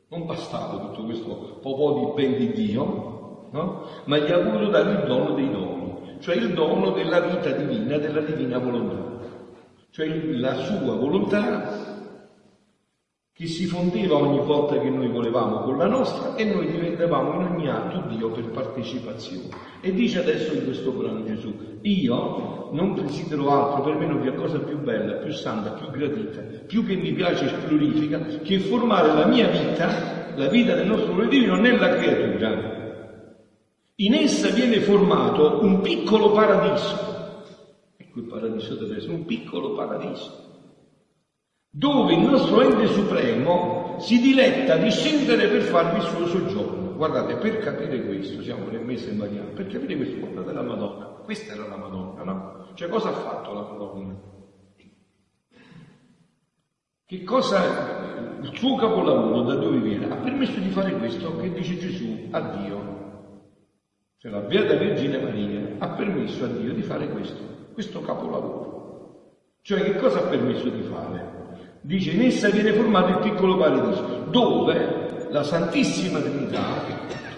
Non 0.08 0.26
bastava 0.26 0.88
tutto 0.88 1.04
questo 1.04 1.60
popò 1.62 2.14
di 2.16 2.22
ben 2.22 2.38
di 2.38 2.54
Dio, 2.54 3.50
no? 3.52 3.84
Ma 4.06 4.18
gli 4.20 4.32
ha 4.32 4.38
voluto 4.38 4.70
dare 4.70 4.92
il 4.92 5.08
dono 5.08 5.34
dei 5.34 5.52
doni, 5.52 6.18
cioè 6.22 6.36
il 6.36 6.54
dono 6.54 6.92
della 6.92 7.20
vita 7.20 7.52
divina, 7.52 7.98
della 7.98 8.22
divina 8.22 8.58
volontà, 8.58 9.20
cioè 9.90 10.08
la 10.08 10.56
sua 10.56 10.96
volontà 10.96 11.91
che 13.34 13.48
si 13.48 13.66
fondeva 13.66 14.16
ogni 14.18 14.40
volta 14.40 14.78
che 14.78 14.90
noi 14.90 15.08
volevamo 15.08 15.62
con 15.62 15.78
la 15.78 15.88
nostra 15.88 16.36
e 16.36 16.44
noi 16.44 16.70
diventavamo 16.70 17.40
in 17.40 17.48
ogni 17.48 17.70
atto 17.70 18.14
Dio 18.14 18.30
per 18.30 18.50
partecipazione. 18.50 19.48
E 19.80 19.94
dice 19.94 20.20
adesso 20.20 20.54
in 20.54 20.66
questo 20.66 20.92
brano 20.92 21.24
Gesù, 21.24 21.54
io 21.82 22.70
non 22.74 22.94
desidero 22.94 23.50
altro, 23.50 23.84
per 23.84 23.96
me 23.96 24.06
non 24.06 24.22
vi 24.22 24.28
è 24.28 24.34
cosa 24.34 24.60
più 24.60 24.78
bella, 24.80 25.14
più 25.14 25.32
santa, 25.32 25.72
più 25.72 25.90
gradita, 25.90 26.42
più 26.68 26.86
che 26.86 26.96
mi 26.96 27.14
piace 27.14 27.46
e 27.46 27.68
glorifica, 27.68 28.20
che 28.20 28.60
formare 28.60 29.14
la 29.14 29.26
mia 29.26 29.48
vita, 29.48 30.34
la 30.36 30.48
vita 30.48 30.76
del 30.76 30.88
nostro 30.88 31.14
Dio 31.14 31.30
divino, 31.30 31.56
nella 31.56 31.96
creatura. 31.96 32.80
In 33.96 34.14
essa 34.14 34.50
viene 34.50 34.82
formato 34.82 35.64
un 35.64 35.80
piccolo 35.80 36.32
paradiso. 36.32 37.10
Ecco 37.96 38.20
il 38.20 38.26
paradiso 38.26 38.76
deve 38.76 38.98
essere 38.98 39.14
un 39.14 39.26
piccolo 39.26 39.74
paradiso 39.74 40.41
dove 41.74 42.14
il 42.14 42.20
nostro 42.20 42.62
ente 42.62 42.86
supremo 42.88 43.96
si 44.00 44.20
diletta 44.20 44.76
di 44.76 44.92
scendere 44.92 45.48
per 45.48 45.62
farvi 45.62 46.00
il 46.00 46.04
suo 46.04 46.28
soggiorno. 46.28 46.94
Guardate, 46.96 47.38
per 47.38 47.60
capire 47.60 48.06
questo, 48.06 48.42
siamo 48.42 48.68
nel 48.70 48.84
mese 48.84 49.12
mariano, 49.14 49.52
per 49.54 49.68
capire 49.68 49.96
questo, 49.96 50.20
guardate 50.20 50.52
la 50.52 50.62
Madonna. 50.62 51.06
Questa 51.24 51.54
era 51.54 51.68
la 51.68 51.78
Madonna, 51.78 52.24
no? 52.24 52.66
Cioè 52.74 52.90
cosa 52.90 53.10
ha 53.10 53.14
fatto 53.14 53.54
la 53.54 53.62
Madonna? 53.62 54.16
Che 57.06 57.24
cosa, 57.24 58.38
il 58.42 58.52
suo 58.54 58.76
capolavoro 58.76 59.42
da 59.42 59.56
dove 59.56 59.80
viene? 59.80 60.12
Ha 60.12 60.16
permesso 60.18 60.60
di 60.60 60.70
fare 60.70 60.96
questo 60.98 61.38
che 61.38 61.52
dice 61.54 61.78
Gesù 61.78 62.28
a 62.32 62.42
Dio. 62.58 63.00
Cioè 64.18 64.32
la 64.32 64.40
Beata 64.42 64.76
Vergine 64.76 65.20
Maria 65.20 65.76
ha 65.80 65.90
permesso 65.90 66.46
a 66.46 66.48
Dio 66.48 66.74
di 66.74 66.84
fare 66.84 67.10
questo, 67.10 67.44
questo 67.74 68.02
capolavoro. 68.02 68.72
Cioè 69.62 69.84
che 69.84 69.96
cosa 69.96 70.20
ha 70.20 70.28
permesso 70.28 70.70
di 70.70 70.82
fare? 70.84 71.31
Dice, 71.82 72.12
in 72.12 72.22
essa 72.22 72.50
viene 72.50 72.74
formato 72.74 73.10
il 73.10 73.30
piccolo 73.32 73.58
paradiso, 73.58 74.28
dove 74.30 75.28
la 75.32 75.44
Santissima 75.44 76.20
Trinità 76.20 76.84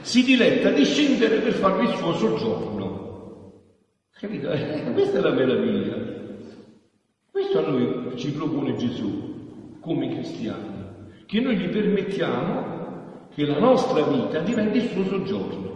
si 0.01 0.23
diletta 0.23 0.69
di 0.71 0.83
scendere 0.83 1.37
per 1.37 1.53
farvi 1.53 1.85
il 1.85 1.95
suo 1.95 2.13
soggiorno. 2.13 3.51
Capito? 4.11 4.49
Eh, 4.51 4.91
questa 4.93 5.19
è 5.19 5.21
la 5.21 5.31
meraviglia. 5.31 5.95
Questo 7.29 7.59
a 7.59 7.69
noi 7.69 8.17
ci 8.17 8.31
propone 8.31 8.75
Gesù 8.75 9.77
come 9.79 10.09
cristiani, 10.13 10.85
che 11.25 11.39
noi 11.39 11.57
gli 11.57 11.67
permettiamo 11.67 13.27
che 13.33 13.45
la 13.45 13.59
nostra 13.59 14.01
vita 14.03 14.39
diventi 14.39 14.77
il 14.77 14.89
suo 14.89 15.03
soggiorno. 15.05 15.71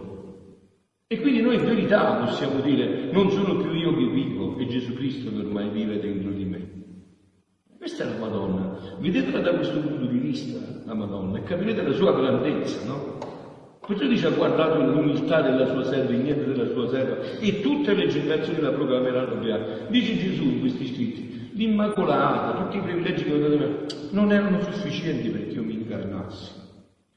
E 1.06 1.20
quindi 1.20 1.40
noi 1.40 1.56
in 1.56 1.64
verità 1.64 2.22
possiamo 2.24 2.60
dire 2.60 3.10
non 3.12 3.30
sono 3.30 3.56
più 3.56 3.72
io 3.72 3.94
che 3.94 4.06
vivo, 4.06 4.58
è 4.58 4.66
Gesù 4.66 4.94
Cristo 4.94 5.30
che 5.30 5.38
ormai 5.38 5.70
vive 5.70 6.00
dentro 6.00 6.30
di 6.30 6.44
me. 6.44 6.78
Questa 7.78 8.04
è 8.04 8.06
la 8.06 8.18
Madonna. 8.18 8.96
Vedetela 8.98 9.36
da 9.50 9.56
questo 9.56 9.78
punto 9.80 10.06
di 10.06 10.18
vista, 10.18 10.58
la 10.84 10.94
Madonna, 10.94 11.38
e 11.38 11.42
capirete 11.42 11.82
la 11.82 11.92
sua 11.92 12.14
grandezza, 12.14 12.86
no? 12.86 13.18
Perciò 13.86 14.06
dice 14.06 14.26
ha 14.26 14.30
guardato 14.30 14.82
l'umiltà 14.82 15.40
della 15.40 15.66
sua 15.66 15.82
serva, 15.84 16.12
il 16.12 16.18
niente 16.20 16.44
della 16.44 16.70
sua 16.72 16.88
serva, 16.88 17.16
e 17.40 17.60
tutte 17.62 17.94
le 17.94 18.06
generazioni 18.08 18.60
la 18.60 18.70
proclameranno 18.70 19.40
beata. 19.40 19.86
Dice 19.88 20.18
Gesù 20.18 20.42
in 20.42 20.60
questi 20.60 20.88
scritti, 20.88 21.50
l'Immacolata, 21.54 22.64
tutti 22.64 22.76
i 22.76 22.80
privilegi 22.80 23.24
che 23.24 23.32
ho 23.32 23.38
dato 23.38 23.54
a 23.54 23.56
me, 23.56 23.86
non 24.10 24.30
erano 24.30 24.60
sufficienti 24.60 25.30
perché 25.30 25.54
io 25.54 25.62
mi 25.62 25.72
incarnassi. 25.72 26.52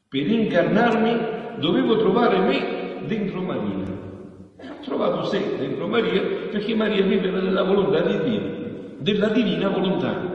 Per 0.08 0.26
incarnarmi 0.26 1.60
dovevo 1.60 1.98
trovare 1.98 2.40
me 2.40 3.06
dentro 3.06 3.42
Maria. 3.42 4.00
E 4.58 4.68
ho 4.70 4.80
trovato 4.82 5.26
sé 5.26 5.58
dentro 5.58 5.88
Maria 5.88 6.22
perché 6.52 6.74
Maria 6.74 7.04
viveva 7.04 7.42
nella 7.42 7.64
volontà 7.64 8.00
di 8.00 8.30
Dio, 8.30 8.42
della 8.98 9.28
divina 9.28 9.68
volontà. 9.68 10.31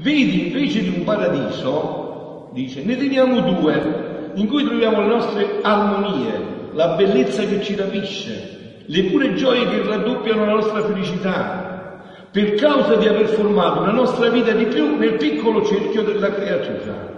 Vedi 0.00 0.46
invece 0.46 0.82
di 0.82 0.88
un 0.88 1.04
paradiso, 1.04 2.50
dice, 2.52 2.82
ne 2.82 2.96
teniamo 2.96 3.40
due, 3.40 4.30
in 4.34 4.46
cui 4.46 4.62
troviamo 4.62 5.00
le 5.00 5.08
nostre 5.08 5.60
armonie, 5.60 6.70
la 6.72 6.94
bellezza 6.94 7.44
che 7.44 7.60
ci 7.60 7.74
rapisce, 7.74 8.84
le 8.86 9.04
pure 9.10 9.34
gioie 9.34 9.68
che 9.68 9.82
raddoppiano 9.82 10.44
la 10.44 10.54
nostra 10.54 10.82
felicità, 10.84 12.30
per 12.30 12.54
causa 12.54 12.96
di 12.96 13.06
aver 13.06 13.26
formato 13.26 13.80
la 13.80 13.90
nostra 13.90 14.28
vita 14.28 14.52
di 14.52 14.66
più 14.66 14.96
nel 14.96 15.16
piccolo 15.16 15.64
cerchio 15.64 16.02
della 16.02 16.30
creatura. 16.30 17.16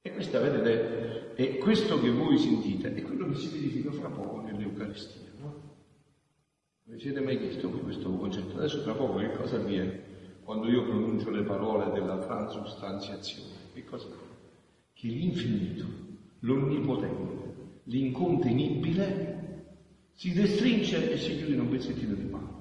E 0.00 0.12
questa, 0.12 0.38
vedete, 0.38 1.32
è 1.34 1.58
questo 1.58 1.98
che 1.98 2.10
voi 2.10 2.38
sentite, 2.38 2.94
è 2.94 3.02
quello 3.02 3.26
che 3.26 3.34
si 3.34 3.48
verifica 3.48 3.90
fra 3.90 4.08
poco 4.08 4.40
nell'Eucaristia, 4.40 5.32
no? 5.38 5.72
Vi 6.86 7.00
siete 7.00 7.20
mai 7.20 7.38
chiesto 7.38 7.70
questo 7.70 8.14
concetto? 8.14 8.58
Adesso 8.58 8.80
fra 8.82 8.92
poco 8.92 9.16
che 9.16 9.32
cosa 9.32 9.56
avviene? 9.56 10.13
Quando 10.44 10.68
io 10.68 10.84
pronuncio 10.84 11.30
le 11.30 11.42
parole 11.42 11.90
della 11.90 12.18
transustanziazione, 12.18 13.70
che 13.72 13.84
cosa 13.84 14.06
vuol 14.06 14.20
Che 14.92 15.08
l'infinito, 15.08 15.86
l'onnipotente, 16.40 17.80
l'incontenibile 17.84 19.32
si 20.12 20.32
restringe 20.34 21.12
e 21.12 21.16
si 21.16 21.36
chiude 21.36 21.54
in 21.54 21.60
un 21.60 21.68
pezzettino 21.68 22.14
di 22.14 22.24
pane. 22.24 22.52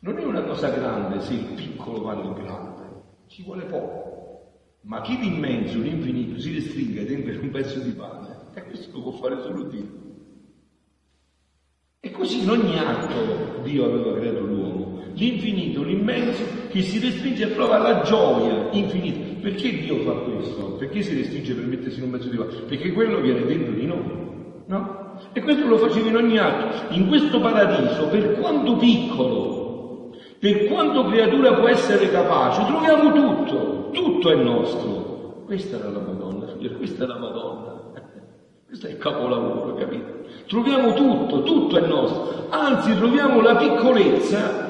Non 0.00 0.16
è 0.16 0.24
una 0.24 0.42
cosa 0.42 0.70
grande 0.70 1.20
se 1.20 1.34
il 1.34 1.52
piccolo 1.54 2.00
vale 2.00 2.26
il 2.26 2.32
grande, 2.42 3.02
ci 3.26 3.42
vuole 3.42 3.64
poco. 3.64 4.78
Ma 4.82 5.02
chi 5.02 5.18
l'immenso, 5.18 5.78
l'infinito, 5.78 6.40
si 6.40 6.54
restringe 6.54 7.04
dentro 7.04 7.38
un 7.38 7.50
pezzo 7.50 7.78
di 7.80 7.92
pane, 7.92 8.34
e 8.54 8.64
questo 8.64 8.96
lo 8.96 9.02
può 9.02 9.12
fare 9.12 9.42
solo 9.42 9.64
Dio. 9.64 10.08
E 12.00 12.10
così 12.10 12.40
in 12.42 12.48
ogni 12.48 12.78
atto 12.78 13.60
Dio 13.62 13.84
aveva 13.84 14.14
creato 14.14 14.40
l'uomo 14.40 14.89
l'infinito, 15.14 15.82
l'immenso, 15.82 16.42
che 16.68 16.82
si 16.82 16.98
restringe 16.98 17.44
e 17.44 17.48
prova 17.48 17.78
la 17.78 18.02
gioia 18.02 18.68
infinita. 18.72 19.40
Perché 19.40 19.78
Dio 19.78 19.98
fa 19.98 20.12
questo? 20.12 20.76
Perché 20.78 21.02
si 21.02 21.16
restringe 21.16 21.54
per 21.54 21.64
mettersi 21.64 21.98
in 21.98 22.04
un 22.04 22.10
mezzo 22.10 22.28
di 22.28 22.36
pace? 22.36 22.62
Perché 22.62 22.92
quello 22.92 23.20
viene 23.20 23.44
dentro 23.44 23.72
di 23.72 23.86
noi, 23.86 24.02
no? 24.66 25.00
E 25.32 25.40
questo 25.42 25.66
lo 25.66 25.76
faceva 25.78 26.08
in 26.08 26.16
ogni 26.16 26.38
atto. 26.38 26.94
In 26.94 27.08
questo 27.08 27.40
paradiso, 27.40 28.08
per 28.08 28.38
quanto 28.38 28.76
piccolo, 28.76 30.10
per 30.38 30.66
quanto 30.66 31.04
creatura 31.04 31.54
può 31.54 31.68
essere 31.68 32.10
capace, 32.10 32.64
troviamo 32.64 33.12
tutto, 33.12 33.90
tutto 33.92 34.30
è 34.30 34.36
nostro. 34.36 35.44
Questa 35.44 35.78
era 35.78 35.90
la 35.90 36.00
Madonna, 36.00 36.46
figlio, 36.46 36.76
questa 36.76 37.04
è 37.04 37.06
la 37.06 37.18
Madonna. 37.18 37.78
Questo 38.70 38.86
è 38.86 38.90
il 38.90 38.98
capolavoro, 38.98 39.74
capito? 39.74 40.20
Troviamo 40.46 40.94
tutto, 40.94 41.42
tutto 41.42 41.76
è 41.76 41.84
nostro. 41.88 42.46
Anzi, 42.50 42.96
troviamo 42.96 43.40
la 43.40 43.56
piccolezza 43.56 44.69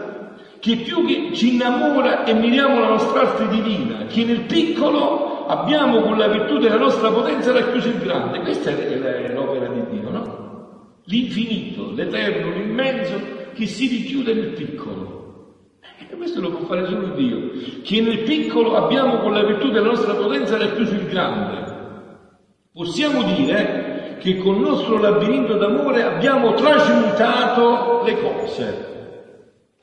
che 0.60 0.76
più 0.76 1.06
che 1.06 1.30
ci 1.32 1.54
innamora 1.54 2.24
e 2.24 2.34
miriamo 2.34 2.78
la 2.78 2.88
nostra 2.88 3.20
arte 3.20 3.48
divina, 3.48 4.04
che 4.04 4.24
nel 4.24 4.42
piccolo 4.42 5.46
abbiamo 5.46 6.02
con 6.02 6.18
la 6.18 6.28
virtù 6.28 6.58
della 6.58 6.76
nostra 6.76 7.10
potenza 7.10 7.50
racchiuso 7.50 7.88
il 7.88 7.98
grande. 7.98 8.40
Questa 8.40 8.70
è 8.70 9.32
l'opera 9.32 9.68
di 9.68 9.82
Dio, 9.90 10.10
no? 10.10 10.98
L'infinito, 11.06 11.92
l'eterno, 11.94 12.52
l'immenso 12.52 13.18
che 13.54 13.66
si 13.66 13.88
richiude 13.88 14.34
nel 14.34 14.50
piccolo. 14.50 15.18
E 15.98 16.14
questo 16.14 16.42
lo 16.42 16.50
può 16.50 16.66
fare 16.66 16.86
solo 16.86 17.14
Dio, 17.14 17.52
che 17.82 18.02
nel 18.02 18.20
piccolo 18.20 18.76
abbiamo 18.76 19.18
con 19.20 19.32
la 19.32 19.42
virtù 19.42 19.70
della 19.70 19.88
nostra 19.88 20.12
potenza 20.12 20.58
racchiuso 20.58 20.92
il 20.92 21.06
grande. 21.06 21.78
Possiamo 22.70 23.22
dire 23.22 24.18
che 24.20 24.36
con 24.36 24.56
il 24.56 24.60
nostro 24.60 24.98
labirinto 24.98 25.56
d'amore 25.56 26.02
abbiamo 26.02 26.52
trasmutato 26.52 28.02
le 28.04 28.20
cose 28.20 28.89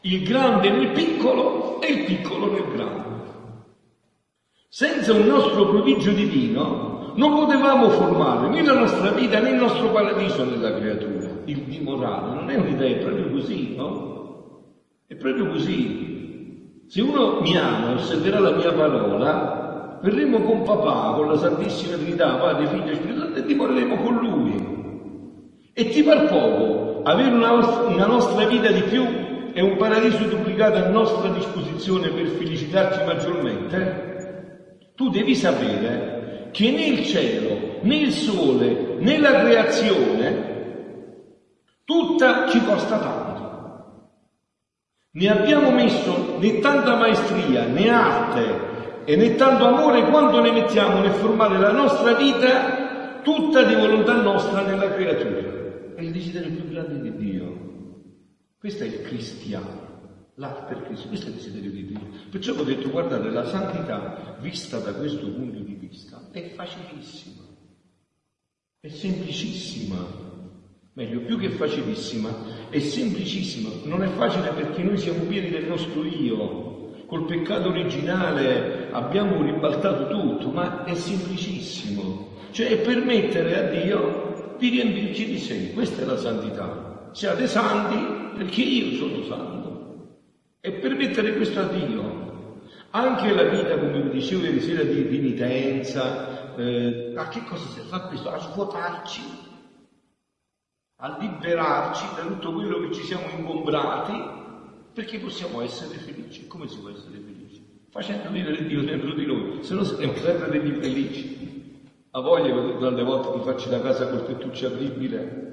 il 0.01 0.23
grande 0.23 0.69
nel 0.69 0.91
piccolo 0.91 1.81
e 1.81 1.91
il 1.91 2.03
piccolo 2.05 2.51
nel 2.51 2.71
grande. 2.73 3.05
Senza 4.69 5.13
un 5.13 5.25
nostro 5.25 5.67
prodigio 5.69 6.11
divino 6.11 7.13
non 7.15 7.33
potevamo 7.33 7.89
formare 7.89 8.49
né 8.49 8.63
la 8.63 8.77
nostra 8.77 9.09
vita 9.11 9.39
né 9.39 9.49
il 9.49 9.55
nostro 9.55 9.89
paradiso 9.89 10.43
nella 10.43 10.75
creatura. 10.75 11.29
Il 11.45 11.61
dimorare 11.63 12.35
non 12.35 12.49
è 12.49 12.55
un'idea, 12.55 12.95
è 12.95 12.99
proprio 12.99 13.31
così, 13.31 13.75
no? 13.75 14.07
È 15.07 15.15
proprio 15.15 15.47
così. 15.47 16.83
Se 16.87 17.01
uno 17.01 17.41
mi 17.41 17.57
ama 17.57 17.93
osserverà 17.93 18.39
la 18.39 18.51
mia 18.51 18.71
parola, 18.71 19.99
verremo 20.03 20.41
con 20.41 20.61
papà, 20.61 21.13
con 21.15 21.27
la 21.27 21.37
Santissima 21.37 21.95
Trinità, 21.95 22.35
Padre, 22.35 22.67
Figlio 22.67 22.91
e 22.91 22.95
Spirito 22.95 23.19
Santo 23.19 23.39
e 23.39 23.45
dimoreremo 23.45 23.95
con 23.97 24.15
Lui. 24.15 24.75
E 25.73 25.89
ti 25.89 26.03
par 26.03 26.27
poco 26.27 27.01
avere 27.03 27.33
una, 27.33 27.51
una 27.87 28.05
nostra 28.05 28.45
vita 28.45 28.69
di 28.69 28.81
più 28.81 29.05
è 29.57 29.61
un 29.61 29.75
paradiso 29.75 30.25
duplicato 30.25 30.77
a 30.77 30.89
nostra 30.89 31.29
disposizione 31.29 32.09
per 32.09 32.27
felicitarci 32.27 33.03
maggiormente? 33.03 34.91
Tu 34.93 35.09
devi 35.09 35.33
sapere 35.33 36.49
che 36.51 36.69
né 36.69 36.85
il 36.85 37.03
cielo, 37.03 37.79
né 37.81 37.95
il 37.95 38.11
sole, 38.11 38.97
né 38.99 39.17
la 39.17 39.39
creazione, 39.39 40.45
tutta 41.85 42.47
ci 42.49 42.63
costa 42.65 42.99
tanto. 42.99 44.05
Ne 45.13 45.27
abbiamo 45.27 45.71
messo 45.71 46.37
né 46.37 46.59
tanta 46.59 46.95
maestria, 46.95 47.65
né 47.65 47.89
arte 47.89 49.05
e 49.05 49.15
né 49.15 49.33
tanto 49.33 49.65
amore 49.65 50.03
quanto 50.03 50.39
ne 50.39 50.51
mettiamo 50.51 50.99
nel 50.99 51.13
formare 51.13 51.57
la 51.57 51.71
nostra 51.71 52.13
vita 52.13 53.21
tutta 53.23 53.63
di 53.63 53.73
volontà 53.73 54.21
nostra 54.21 54.61
nella 54.61 54.93
creatura. 54.93 55.95
È 55.95 56.01
il 56.01 56.11
desiderio 56.11 56.51
più 56.51 56.69
grande 56.69 57.01
di 57.01 57.15
Dio. 57.15 57.66
Questo 58.59 58.83
è 58.83 58.87
il 58.87 59.01
cristiano. 59.03 59.85
L'arte 60.39 60.73
del 60.73 60.83
Cristo, 60.83 61.07
questo 61.07 61.27
è 61.27 61.29
il 61.29 61.35
desiderio 61.35 61.71
di 61.71 61.85
Dio. 61.85 61.99
Perciò 62.29 62.53
ho 62.53 62.63
detto, 62.63 62.89
guardate, 62.89 63.29
la 63.29 63.45
santità 63.45 64.37
vista 64.39 64.77
da 64.79 64.93
questo 64.93 65.31
punto 65.31 65.59
di 65.59 65.73
vista 65.73 66.29
è 66.31 66.51
facilissima, 66.53 67.43
è 68.79 68.87
semplicissima, 68.87 69.97
meglio, 70.93 71.21
più 71.21 71.39
che 71.39 71.49
facilissima, 71.49 72.69
è 72.69 72.79
semplicissima. 72.79 73.69
Non 73.85 74.03
è 74.03 74.09
facile 74.09 74.51
perché 74.51 74.83
noi 74.83 74.97
siamo 74.97 75.23
pieni 75.25 75.49
del 75.49 75.65
nostro 75.65 76.03
io, 76.03 77.05
col 77.07 77.25
peccato 77.25 77.69
originale 77.69 78.91
abbiamo 78.91 79.41
ribaltato 79.41 80.07
tutto, 80.07 80.49
ma 80.49 80.83
è 80.83 80.93
semplicissimo. 80.93 82.35
Cioè 82.51 82.67
è 82.67 82.77
permettere 82.79 83.57
a 83.57 83.69
Dio 83.71 84.55
di 84.59 84.69
riempirci 84.69 85.25
di 85.25 85.39
sé, 85.39 85.73
questa 85.73 86.01
è 86.03 86.05
la 86.05 86.17
santità. 86.17 86.86
Siate 87.17 87.47
santi 87.47 88.37
perché 88.37 88.61
io 88.61 88.95
sono 88.95 89.23
santo 89.23 90.19
e 90.61 90.71
permettere 90.73 91.33
questo 91.33 91.61
a 91.61 91.63
Dio. 91.63 92.61
Anche 92.91 93.33
la 93.33 93.41
vita, 93.41 93.75
come 93.75 94.03
vi 94.03 94.09
dicevo 94.11 94.43
ieri 94.43 94.61
sera, 94.61 94.83
di 94.83 95.01
penitenza, 95.01 96.55
eh, 96.55 97.13
a 97.15 97.27
che 97.29 97.43
cosa 97.45 97.67
serve? 97.69 97.95
A 97.95 98.01
questo, 98.01 98.29
a 98.29 98.37
svuotarci, 98.37 99.21
a 100.97 101.17
liberarci 101.19 102.05
da 102.17 102.21
tutto 102.21 102.53
quello 102.53 102.81
che 102.81 102.93
ci 102.93 103.01
siamo 103.01 103.25
ingombrati, 103.35 104.13
perché 104.93 105.17
possiamo 105.17 105.61
essere 105.61 105.97
felici. 105.97 106.45
Come 106.45 106.67
si 106.67 106.77
può 106.77 106.89
essere 106.89 107.17
felici? 107.17 107.87
Facendo 107.89 108.29
vivere 108.29 108.63
Dio 108.63 108.83
dentro 108.83 109.15
di 109.15 109.25
noi, 109.25 109.63
se 109.63 109.73
no 109.73 109.83
saremo 109.83 110.13
sempre 110.17 110.51
degli 110.51 110.67
infelici. 110.67 111.81
A 112.11 112.21
voglia 112.21 112.77
tante 112.77 113.01
volte 113.01 113.39
di 113.39 113.43
farci 113.43 113.71
la 113.71 113.81
casa 113.81 114.07
col 114.07 114.27
tettuccio 114.27 114.67
apribile 114.67 115.47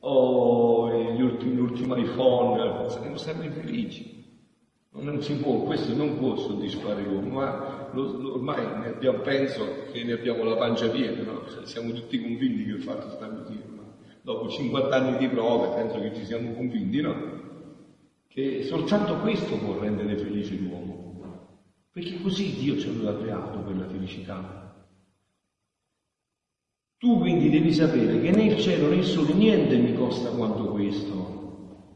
o 0.00 0.88
l'ultimo 1.14 1.96
iPhone, 1.96 2.88
saremo 2.88 3.16
sempre 3.16 3.46
infelici. 3.46 4.18
Non 4.92 5.22
si 5.22 5.34
può, 5.36 5.62
questo 5.62 5.94
non 5.94 6.18
può 6.18 6.36
soddisfare 6.36 7.02
l'uomo, 7.04 7.28
ma 7.28 7.88
lo, 7.92 8.34
ormai 8.34 8.66
ne 8.80 8.88
abbiamo, 8.88 9.20
penso 9.20 9.64
che 9.92 10.02
ne 10.02 10.12
abbiamo 10.12 10.42
la 10.42 10.56
pancia 10.56 10.88
piena, 10.88 11.22
no? 11.22 11.48
Cioè, 11.48 11.64
siamo 11.64 11.92
tutti 11.92 12.20
convinti 12.20 12.64
che 12.64 12.72
il 12.72 12.82
fatto 12.82 13.08
sta 13.10 13.28
così, 13.28 13.62
ma 13.74 13.82
dopo 14.20 14.48
50 14.48 14.96
anni 14.96 15.16
di 15.16 15.28
prove 15.28 15.74
penso 15.76 16.00
che 16.00 16.12
ci 16.14 16.24
siamo 16.24 16.52
convinti, 16.52 17.00
no? 17.00 17.14
Che 18.26 18.64
soltanto 18.64 19.18
questo 19.18 19.56
può 19.58 19.78
rendere 19.78 20.16
felice 20.16 20.56
l'uomo, 20.56 21.46
perché 21.92 22.20
così 22.20 22.54
Dio 22.56 22.76
ce 22.76 22.92
l'ha 22.92 23.16
creato 23.16 23.60
per 23.60 23.76
la 23.76 23.86
felicità. 23.86 24.59
Tu 27.00 27.18
quindi 27.18 27.48
devi 27.48 27.72
sapere 27.72 28.20
che 28.20 28.30
né 28.30 28.42
il 28.42 28.60
cielo 28.60 28.90
né 28.90 28.96
il 28.96 29.04
sole 29.04 29.32
niente 29.32 29.74
mi 29.78 29.94
costa 29.94 30.28
quanto 30.28 30.66
questo. 30.66 31.94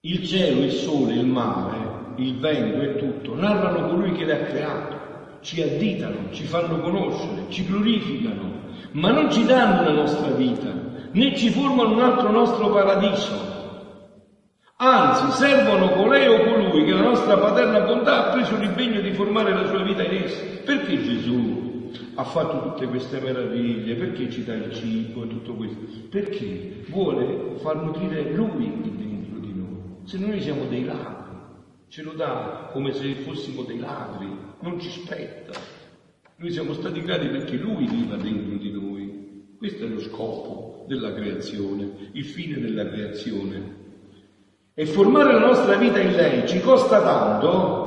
Il 0.00 0.26
cielo, 0.26 0.64
il 0.64 0.72
sole, 0.72 1.14
il 1.14 1.26
mare 1.26 1.90
il 2.16 2.36
vento 2.40 2.80
e 2.80 2.96
tutto, 2.96 3.36
narrano 3.36 3.90
colui 3.90 4.10
che 4.10 4.24
le 4.24 4.32
ha 4.32 4.44
creato, 4.46 5.38
ci 5.40 5.62
additano, 5.62 6.32
ci 6.32 6.42
fanno 6.42 6.80
conoscere, 6.80 7.44
ci 7.48 7.64
glorificano, 7.64 8.50
ma 8.92 9.12
non 9.12 9.30
ci 9.30 9.44
danno 9.44 9.84
la 9.84 9.92
nostra 9.92 10.30
vita, 10.32 10.74
né 11.12 11.36
ci 11.36 11.50
formano 11.50 11.92
un 11.92 12.00
altro 12.00 12.32
nostro 12.32 12.70
paradiso. 12.70 13.58
Anzi, 14.78 15.30
servono 15.30 15.90
colei 15.90 16.26
o 16.26 16.42
colui 16.42 16.84
che 16.84 16.92
la 16.92 17.02
nostra 17.02 17.38
paterna 17.38 17.82
bontà 17.82 18.26
ha 18.26 18.32
preso 18.32 18.56
l'impegno 18.56 19.00
di 19.00 19.12
formare 19.12 19.54
la 19.54 19.66
sua 19.66 19.84
vita 19.84 20.02
in 20.02 20.24
essi. 20.24 20.62
Perché 20.64 21.02
Gesù 21.02 21.69
ha 22.20 22.24
fatto 22.24 22.70
tutte 22.70 22.86
queste 22.86 23.18
meraviglie? 23.18 23.94
Perché 23.94 24.30
ci 24.30 24.44
dà 24.44 24.54
il 24.54 24.72
cibo 24.74 25.24
e 25.24 25.28
tutto 25.28 25.54
questo? 25.54 25.78
Perché 26.10 26.84
vuole 26.88 27.56
far 27.56 27.82
nutrire 27.82 28.32
Lui 28.34 28.70
dentro 28.82 29.38
di 29.38 29.54
noi. 29.54 30.02
Se 30.04 30.18
noi 30.18 30.40
siamo 30.40 30.66
dei 30.66 30.84
lati 30.84 31.18
ce 31.88 32.02
lo 32.02 32.12
dà 32.12 32.68
come 32.72 32.92
se 32.92 33.14
fossimo 33.14 33.62
dei 33.62 33.78
ladri, 33.78 34.28
non 34.60 34.78
ci 34.78 34.90
spetta. 34.90 35.58
Noi 36.36 36.50
siamo 36.50 36.74
stati 36.74 37.00
creati 37.00 37.28
perché 37.28 37.56
Lui 37.56 37.86
viva 37.86 38.16
dentro 38.16 38.56
di 38.56 38.70
noi. 38.70 39.54
Questo 39.56 39.86
è 39.86 39.88
lo 39.88 40.00
scopo 40.00 40.84
della 40.88 41.14
creazione, 41.14 42.10
il 42.12 42.24
fine 42.24 42.60
della 42.60 42.86
creazione. 42.86 43.78
E 44.74 44.86
formare 44.86 45.32
la 45.32 45.46
nostra 45.46 45.76
vita 45.76 46.00
in 46.00 46.12
lei 46.12 46.46
ci 46.46 46.60
costa 46.60 47.02
tanto 47.02 47.79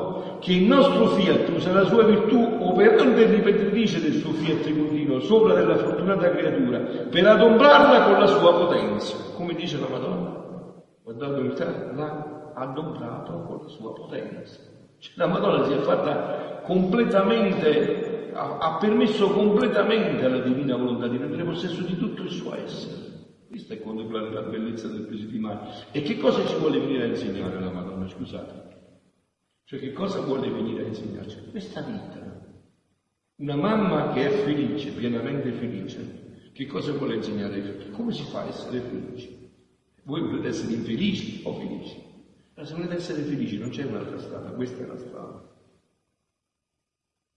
che 0.44 0.52
il 0.52 0.66
nostro 0.66 1.08
fiat 1.08 1.48
usa 1.56 1.72
la 1.72 1.86
sua 1.86 2.04
virtù 2.04 2.58
operante 2.60 3.24
e 3.24 3.32
ripetitrice 3.32 4.02
del 4.02 4.16
suo 4.16 4.34
fiat 4.34 4.64
continuo 4.78 5.22
sopra 5.22 5.54
della 5.54 5.78
fortunata 5.78 6.32
creatura 6.32 6.80
per 6.80 7.26
adombrarla 7.26 8.04
con 8.04 8.20
la 8.20 8.28
sua 8.28 8.54
potenza, 8.54 9.16
come 9.36 9.54
dice 9.54 9.80
la 9.80 9.88
Madonna. 9.88 10.42
Guardate 11.02 11.94
là, 11.96 12.52
adombrato 12.56 13.44
con 13.48 13.60
la 13.62 13.70
sua 13.70 13.94
potenza. 13.94 14.60
Cioè, 15.00 15.14
la 15.16 15.28
Madonna 15.28 15.64
si 15.64 15.72
è 15.72 15.78
fatta 15.78 16.62
completamente, 16.66 18.32
ha, 18.34 18.58
ha 18.58 18.78
permesso 18.80 19.30
completamente 19.30 20.26
alla 20.26 20.40
divina 20.40 20.76
volontà 20.76 21.08
di 21.08 21.18
prendere 21.18 21.46
possesso 21.46 21.82
di 21.84 21.98
tutto 21.98 22.22
il 22.22 22.32
suo 22.32 22.54
essere. 22.54 23.12
Questa 23.50 23.76
è 23.76 23.82
contemplare 23.82 24.30
la 24.30 24.42
bellezza 24.42 24.90
del 24.90 25.06
presidio 25.06 25.58
E 25.92 26.02
che 26.02 26.18
cosa 26.18 26.46
ci 26.46 26.56
vuole 26.58 26.80
venire 26.80 27.04
a 27.04 27.08
insegnare 27.08 27.62
la 27.62 27.72
Madonna? 27.72 28.10
Scusate. 28.10 28.63
Cioè 29.74 29.82
che 29.82 29.92
cosa 29.92 30.20
vuole 30.20 30.52
venire 30.52 30.84
a 30.84 30.88
insegnarci? 30.88 31.50
Questa 31.50 31.82
vita. 31.82 32.22
Una 33.38 33.56
mamma 33.56 34.14
che 34.14 34.28
è 34.28 34.44
felice, 34.44 34.92
pienamente 34.92 35.52
felice, 35.52 36.52
che 36.54 36.68
cosa 36.68 36.92
vuole 36.92 37.16
insegnare 37.16 37.56
ai 37.56 37.62
figli? 37.64 37.90
Come 37.90 38.12
si 38.12 38.22
fa 38.22 38.42
a 38.42 38.50
essere 38.50 38.82
felici? 38.82 39.50
Voi 40.04 40.22
volete 40.22 40.50
essere 40.50 40.74
infelici 40.74 41.42
o 41.44 41.54
felici? 41.56 42.04
Ma 42.54 42.64
se 42.64 42.76
volete 42.76 42.94
essere 42.94 43.24
felici 43.24 43.58
non 43.58 43.70
c'è 43.70 43.86
un'altra 43.86 44.20
strada, 44.20 44.52
questa 44.52 44.84
è 44.84 44.86
la 44.86 44.96
strada. 44.96 45.58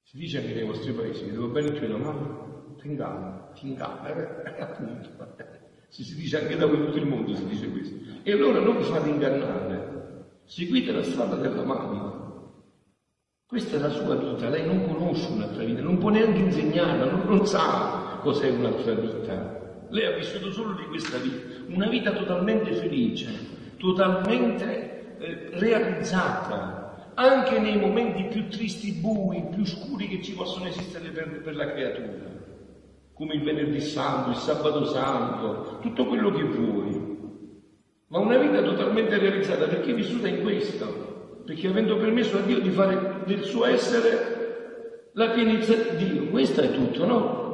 Si 0.03 0.19
dice 0.19 0.39
anche 0.39 0.53
nei 0.53 0.67
vostri 0.67 0.93
paesi 0.93 1.25
che 1.25 1.31
devo 1.31 1.49
bene 1.49 1.69
il 1.69 1.91
mamma, 1.91 2.75
ti 2.77 2.87
inganna, 2.87 3.51
ti 3.55 3.69
inganna, 3.69 4.55
eh, 4.55 4.61
appunto. 4.61 5.09
Si, 5.89 6.05
si 6.05 6.15
dice 6.17 6.43
anche 6.43 6.57
da 6.57 6.69
tutto 6.69 6.99
il 6.99 7.07
mondo, 7.07 7.35
si 7.35 7.47
dice 7.47 7.71
questo. 7.71 7.97
E 8.25 8.31
allora 8.31 8.61
non 8.61 8.77
vi 8.77 8.85
fate 8.85 9.09
ingannare, 9.09 10.27
seguite 10.45 10.93
la 10.93 11.03
strada 11.03 11.37
della 11.37 11.65
mamma. 11.65 12.25
Questa 13.49 13.77
è 13.77 13.79
la 13.79 13.91
sua 13.91 14.17
vita, 14.17 14.49
lei 14.49 14.67
non 14.67 14.85
conosce 14.89 15.31
un'altra 15.31 15.63
vita, 15.63 15.81
non 15.81 15.99
può 15.99 16.11
neanche 16.11 16.41
insegnarla, 16.41 17.05
non, 17.05 17.23
non 17.27 17.47
sa 17.47 18.19
cos'è 18.21 18.51
un'altra 18.51 18.95
vita. 18.95 19.85
Lei 19.89 20.05
ha 20.05 20.17
vissuto 20.17 20.51
solo 20.51 20.73
di 20.73 20.85
questa 20.87 21.17
vita, 21.19 21.45
una 21.69 21.87
vita 21.87 22.11
totalmente 22.11 22.73
felice, 22.73 23.29
totalmente 23.77 25.17
eh, 25.19 25.51
realizzata 25.53 27.13
anche 27.15 27.61
nei 27.61 27.79
momenti 27.79 28.25
più 28.25 28.49
tristi, 28.49 28.91
bui, 28.95 29.47
più 29.55 29.65
scuri 29.65 30.09
che 30.09 30.23
ci 30.25 30.33
possono 30.35 30.67
esistere 30.67 31.11
per, 31.11 31.41
per 31.41 31.55
la 31.55 31.71
creatura, 31.71 32.29
come 33.13 33.35
il 33.35 33.45
venerdì 33.45 33.81
santo, 33.81 34.31
il 34.31 34.37
sabato 34.39 34.87
santo, 34.87 35.79
tutto 35.83 36.07
quello 36.07 36.33
che 36.33 36.43
vuoi. 36.43 37.15
Ma 38.09 38.19
una 38.19 38.39
vita 38.39 38.61
totalmente 38.61 39.17
realizzata 39.19 39.69
perché 39.69 39.93
è 39.93 39.95
vissuta 39.95 40.27
in 40.27 40.43
questo, 40.43 41.16
perché 41.47 41.69
avendo 41.69 41.97
permesso 41.97 42.39
a 42.39 42.41
Dio 42.41 42.59
di 42.59 42.71
fare 42.71 43.23
del 43.25 43.45
suo 43.45 43.67
essere 43.67 45.11
la 45.15 45.31
pienezza 45.31 45.75
di 45.75 46.11
Dio, 46.11 46.27
questo 46.27 46.61
è 46.61 46.73
tutto, 46.73 47.07
no? 47.07 47.45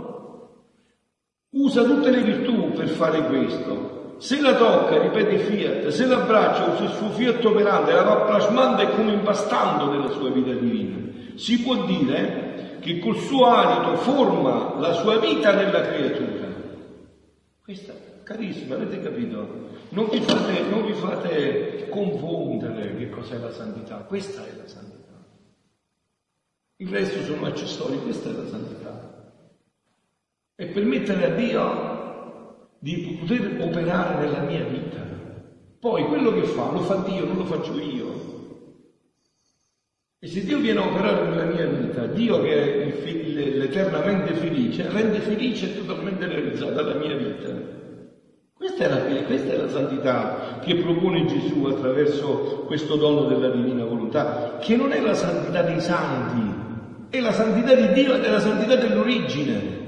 Usa 1.51 1.85
tutte 1.85 2.11
le 2.11 2.23
virtù 2.23 2.73
per 2.73 2.89
fare 2.89 3.27
questo, 3.27 4.15
se 4.17 4.41
la 4.41 4.55
tocca, 4.55 4.99
ripete 4.99 5.37
Fiat, 5.39 5.89
se 5.89 6.07
l'abbraccia 6.07 6.73
usa 6.73 6.85
il 6.85 6.91
suo 6.91 7.11
Fiat 7.11 7.45
operante, 7.45 7.93
la 7.93 8.03
va 8.03 8.17
plasmando 8.23 8.81
e 8.81 8.91
come 8.93 9.13
impastando 9.13 9.91
nella 9.91 10.09
sua 10.09 10.31
vita 10.31 10.53
divina. 10.53 10.97
Si 11.35 11.61
può 11.61 11.85
dire 11.85 12.79
che 12.81 12.99
col 12.99 13.19
suo 13.19 13.45
alito 13.45 13.97
forma 13.97 14.77
la 14.79 14.95
sua 14.95 15.19
vita 15.19 15.53
nella 15.53 15.83
creatura. 15.83 16.42
Questa, 17.63 17.95
carissima, 18.25 18.75
avete 18.75 19.01
capito? 19.01 19.71
Non 19.91 20.09
vi 20.09 20.21
fate, 20.21 20.63
non 20.63 20.85
vi 20.85 20.95
fate 20.95 21.89
confondere 21.91 22.97
che 22.97 23.09
cos'è 23.09 23.39
la 23.39 23.53
santità, 23.53 23.99
questa 23.99 24.45
è 24.45 24.57
la 24.57 24.67
santità. 24.67 25.25
Il 26.79 26.89
resto 26.89 27.23
sono 27.23 27.47
accessori, 27.47 28.01
questa 28.01 28.31
è 28.31 28.33
la 28.33 28.49
santità. 28.49 29.33
E 30.57 30.67
permettere 30.67 31.25
a 31.25 31.35
Dio 31.37 32.69
di 32.81 33.17
poter 33.21 33.61
operare 33.61 34.27
nella 34.27 34.41
mia 34.41 34.65
vita. 34.65 35.07
Poi 35.79 36.05
quello 36.07 36.33
che 36.33 36.43
fa 36.43 36.69
lo 36.73 36.81
fa 36.81 36.97
Dio, 36.97 37.27
non 37.27 37.37
lo 37.37 37.45
faccio 37.45 37.79
io. 37.79 38.32
E 40.25 40.29
se 40.29 40.45
Dio 40.45 40.61
viene 40.61 40.79
a 40.79 40.87
operare 40.87 41.29
nella 41.29 41.45
mia 41.47 41.67
vita, 41.67 42.07
Dio 42.07 42.41
che 42.43 42.55
è 42.55 43.57
l'eternamente 43.57 44.35
felice, 44.35 44.89
rende 44.89 45.19
felice 45.19 45.67
e 45.67 45.85
totalmente 45.85 46.29
realizzata 46.29 46.81
la 46.81 46.95
mia 46.95 47.17
vita. 47.17 47.49
Questa 48.55 48.85
è, 48.85 48.89
la, 48.89 49.25
questa 49.25 49.53
è 49.53 49.57
la 49.57 49.69
santità 49.69 50.61
che 50.63 50.77
propone 50.77 51.27
Gesù 51.27 51.65
attraverso 51.65 52.63
questo 52.67 52.95
dono 52.95 53.25
della 53.25 53.51
divina 53.51 53.85
volontà, 53.85 54.59
che 54.61 54.77
non 54.77 54.93
è 54.93 55.01
la 55.01 55.15
santità 55.15 55.63
dei 55.63 55.81
santi, 55.81 57.09
è 57.09 57.19
la 57.19 57.33
santità 57.33 57.75
di 57.75 57.93
Dio 57.93 58.15
ed 58.15 58.23
è 58.23 58.31
la 58.31 58.39
santità 58.39 58.77
dell'origine. 58.77 59.81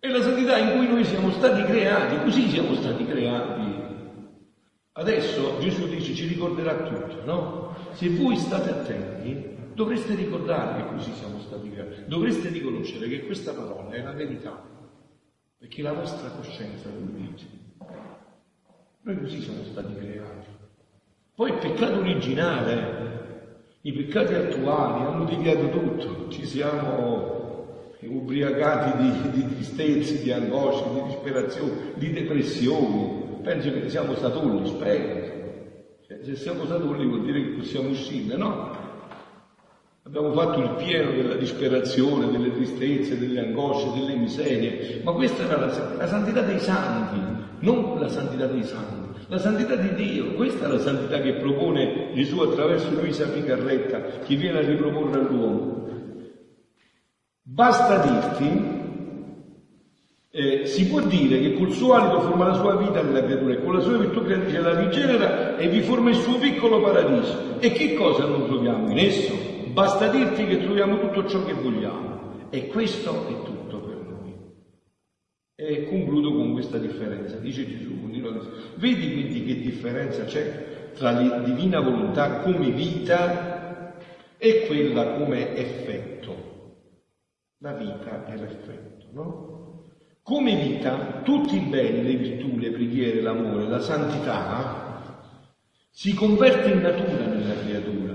È 0.00 0.08
la 0.08 0.22
santità 0.22 0.58
in 0.58 0.76
cui 0.76 0.88
noi 0.88 1.04
siamo 1.04 1.30
stati 1.30 1.62
creati, 1.62 2.16
così 2.24 2.50
siamo 2.50 2.74
stati 2.74 3.06
creati. 3.06 3.90
Adesso 5.00 5.58
Gesù 5.60 5.88
dice 5.88 6.14
ci 6.14 6.26
ricorderà 6.26 6.74
tutto, 6.82 7.24
no? 7.24 7.74
Se 7.92 8.10
voi 8.10 8.36
state 8.36 8.68
attenti, 8.68 9.56
dovreste 9.72 10.14
ricordare 10.14 10.82
che 10.82 10.94
così 10.94 11.14
siamo 11.14 11.40
stati 11.40 11.70
creati, 11.70 12.02
dovreste 12.04 12.50
riconoscere 12.50 13.08
che 13.08 13.24
questa 13.24 13.54
parola 13.54 13.90
è 13.92 14.02
la 14.02 14.12
verità, 14.12 14.62
perché 15.56 15.80
la 15.80 15.94
vostra 15.94 16.28
coscienza 16.28 16.90
lo 16.90 17.06
dice. 17.16 17.46
Noi 19.00 19.20
così 19.20 19.40
siamo 19.40 19.64
stati 19.64 19.94
creati. 19.94 20.48
Poi 21.34 21.50
il 21.50 21.56
peccato 21.56 21.98
originale, 22.00 23.68
i 23.80 23.92
peccati 23.94 24.34
attuali 24.34 25.02
hanno 25.06 25.24
deviato 25.24 25.70
tutto, 25.70 26.28
ci 26.28 26.44
siamo 26.44 27.94
ubriacati 28.02 28.98
di, 29.02 29.30
di 29.30 29.54
tristezze, 29.54 30.22
di 30.22 30.30
angosce, 30.30 30.84
di 30.92 31.02
disperazione, 31.04 31.72
di 31.94 32.12
depressioni. 32.12 33.28
Penso 33.42 33.72
che 33.72 33.88
siamo 33.88 34.14
satulli, 34.14 34.68
spero. 34.68 35.38
Cioè, 36.06 36.18
se 36.22 36.36
siamo 36.36 36.66
satulli 36.66 37.06
vuol 37.06 37.22
dire 37.22 37.42
che 37.42 37.50
possiamo 37.50 37.90
uscire, 37.90 38.36
no? 38.36 38.88
Abbiamo 40.02 40.32
fatto 40.32 40.60
il 40.60 40.70
pieno 40.82 41.12
della 41.12 41.36
disperazione, 41.36 42.30
delle 42.30 42.52
tristezze, 42.52 43.18
delle 43.18 43.40
angosce, 43.40 43.92
delle 43.98 44.16
miserie, 44.16 45.00
ma 45.04 45.12
questa 45.12 45.44
era 45.44 45.58
la, 45.58 45.94
la 45.96 46.06
santità 46.06 46.40
dei 46.40 46.58
santi, 46.58 47.20
non 47.60 48.00
la 48.00 48.08
santità 48.08 48.46
dei 48.46 48.64
santi. 48.64 49.08
La 49.28 49.38
santità 49.38 49.76
di 49.76 49.94
Dio, 49.94 50.34
questa 50.34 50.66
è 50.66 50.68
la 50.68 50.80
santità 50.80 51.20
che 51.20 51.34
propone 51.34 52.12
Gesù 52.14 52.40
attraverso 52.40 52.90
Luisa 52.90 53.28
Picarretta, 53.28 54.00
che 54.24 54.34
viene 54.34 54.58
a 54.58 54.62
riproporre 54.62 55.20
all'uomo. 55.20 55.86
Basta 57.42 57.98
dirti, 57.98 58.79
eh, 60.32 60.66
si 60.66 60.86
può 60.86 61.00
dire 61.00 61.40
che 61.40 61.54
col 61.54 61.72
suo 61.72 61.94
alito 61.94 62.20
forma 62.20 62.46
la 62.46 62.54
sua 62.54 62.76
vita 62.76 63.02
nella 63.02 63.24
creatura 63.24 63.54
e 63.54 63.62
con 63.62 63.74
la 63.74 63.80
sua 63.80 63.98
virtù 63.98 64.22
creatrice 64.22 64.60
la 64.60 64.78
rigenera 64.78 65.56
e 65.56 65.68
vi 65.68 65.80
forma 65.80 66.10
il 66.10 66.16
suo 66.16 66.38
piccolo 66.38 66.80
paradiso. 66.80 67.58
E 67.58 67.72
che 67.72 67.94
cosa 67.94 68.26
non 68.26 68.46
troviamo 68.46 68.90
in 68.90 68.98
esso? 68.98 69.34
Basta 69.72 70.08
dirti 70.08 70.46
che 70.46 70.58
troviamo 70.58 71.00
tutto 71.00 71.26
ciò 71.26 71.44
che 71.44 71.54
vogliamo. 71.54 72.48
E 72.50 72.68
questo 72.68 73.26
è 73.28 73.42
tutto 73.42 73.80
per 73.80 73.96
noi. 73.96 74.34
E 75.56 75.84
concludo 75.84 76.34
con 76.34 76.52
questa 76.52 76.78
differenza. 76.78 77.36
Dice 77.36 77.66
Gesù, 77.66 77.90
vedi 78.76 79.12
quindi 79.12 79.44
che 79.44 79.60
differenza 79.60 80.24
c'è 80.24 80.90
tra 80.94 81.12
la 81.12 81.38
divina 81.40 81.80
volontà 81.80 82.38
come 82.38 82.70
vita 82.70 83.96
e 84.36 84.66
quella 84.66 85.12
come 85.12 85.54
effetto 85.54 86.48
la 87.58 87.72
vita 87.72 88.24
è 88.24 88.36
l'effetto, 88.36 89.06
no? 89.12 89.59
Come 90.30 90.54
vita, 90.54 91.22
tutti 91.24 91.56
i 91.56 91.58
beni, 91.58 92.04
le 92.04 92.14
virtù, 92.14 92.56
le 92.56 92.70
preghiere, 92.70 93.20
l'amore, 93.20 93.66
la 93.66 93.80
santità 93.80 95.02
si 95.90 96.14
converte 96.14 96.70
in 96.70 96.82
natura 96.82 97.26
nella 97.26 97.54
creatura. 97.54 98.14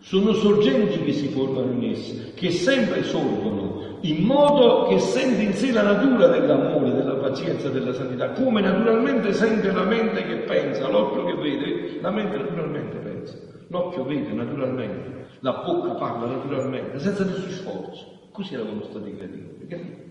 Sono 0.00 0.34
sorgenti 0.34 1.02
che 1.02 1.14
si 1.14 1.28
formano 1.28 1.72
in 1.72 1.92
essa, 1.92 2.24
che 2.34 2.50
sempre 2.50 3.04
sorgono, 3.04 4.00
in 4.02 4.22
modo 4.24 4.88
che 4.88 4.98
sente 4.98 5.44
in 5.44 5.54
sé 5.54 5.72
la 5.72 5.80
natura 5.80 6.26
dell'amore, 6.26 6.92
della 6.92 7.14
pazienza, 7.14 7.70
della 7.70 7.94
santità, 7.94 8.32
come 8.32 8.60
naturalmente 8.60 9.32
sente 9.32 9.72
la 9.72 9.84
mente 9.84 10.26
che 10.26 10.36
pensa, 10.40 10.90
l'occhio 10.90 11.24
che 11.24 11.36
vede, 11.36 12.00
la 12.02 12.10
mente 12.10 12.36
naturalmente 12.36 12.98
pensa, 12.98 13.34
l'occhio 13.68 14.04
vede 14.04 14.30
naturalmente, 14.34 15.28
la 15.40 15.62
bocca 15.64 15.94
parla 15.94 16.26
naturalmente, 16.26 16.98
senza 16.98 17.24
nessun 17.24 17.48
sforzo. 17.48 18.28
Così 18.30 18.52
eravamo 18.52 18.82
stati 18.82 19.14
creati 19.14 19.38
noi, 19.38 19.66
capito? 19.66 20.05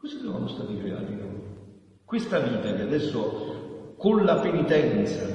Così 0.00 0.18
eravamo 0.18 0.48
stati 0.48 0.78
creati 0.78 1.14
noi. 1.14 1.40
Questa 2.06 2.38
vita 2.38 2.72
che 2.72 2.82
adesso 2.82 3.94
con 3.98 4.24
la 4.24 4.36
penitenza, 4.36 5.26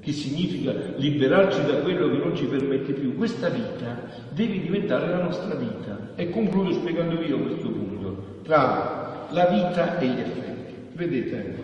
che 0.00 0.12
significa 0.12 0.72
liberarci 0.96 1.62
da 1.66 1.80
quello 1.80 2.08
che 2.08 2.16
non 2.16 2.34
ci 2.34 2.46
permette 2.46 2.94
più, 2.94 3.14
questa 3.14 3.50
vita 3.50 4.08
deve 4.30 4.60
diventare 4.60 5.10
la 5.10 5.22
nostra 5.22 5.54
vita. 5.54 6.14
E 6.14 6.30
concludo 6.30 6.72
spiegandovi 6.72 7.26
io 7.26 7.40
questo 7.40 7.68
punto, 7.68 8.40
tra 8.42 9.26
la 9.32 9.46
vita 9.48 9.98
e 9.98 10.06
gli 10.06 10.20
effetti. 10.20 10.74
Vedete, 10.94 11.56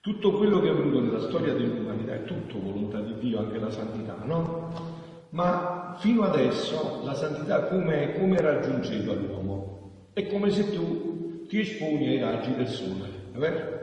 tutto 0.00 0.32
quello 0.32 0.58
che 0.60 0.66
è 0.66 0.70
avvenuto 0.70 1.00
nella 1.00 1.20
storia 1.20 1.52
dell'umanità 1.52 2.14
è 2.14 2.24
tutto 2.24 2.60
volontà 2.60 3.00
di 3.00 3.14
Dio, 3.20 3.38
anche 3.38 3.60
la 3.60 3.70
santità, 3.70 4.16
no? 4.24 4.98
ma 5.30 5.94
fino 6.00 6.24
adesso 6.24 7.02
la 7.04 7.14
santità 7.14 7.66
come, 7.66 8.14
come 8.18 8.40
raggiungeva 8.40 9.12
l'uomo? 9.12 10.08
È 10.12 10.26
come 10.26 10.50
se 10.50 10.72
tu 10.72 11.09
ti 11.50 11.58
esponi 11.58 12.06
ai 12.06 12.20
raggi 12.20 12.54
del 12.54 12.68
sole, 12.68 13.08
è 13.32 13.36
vero? 13.38 13.78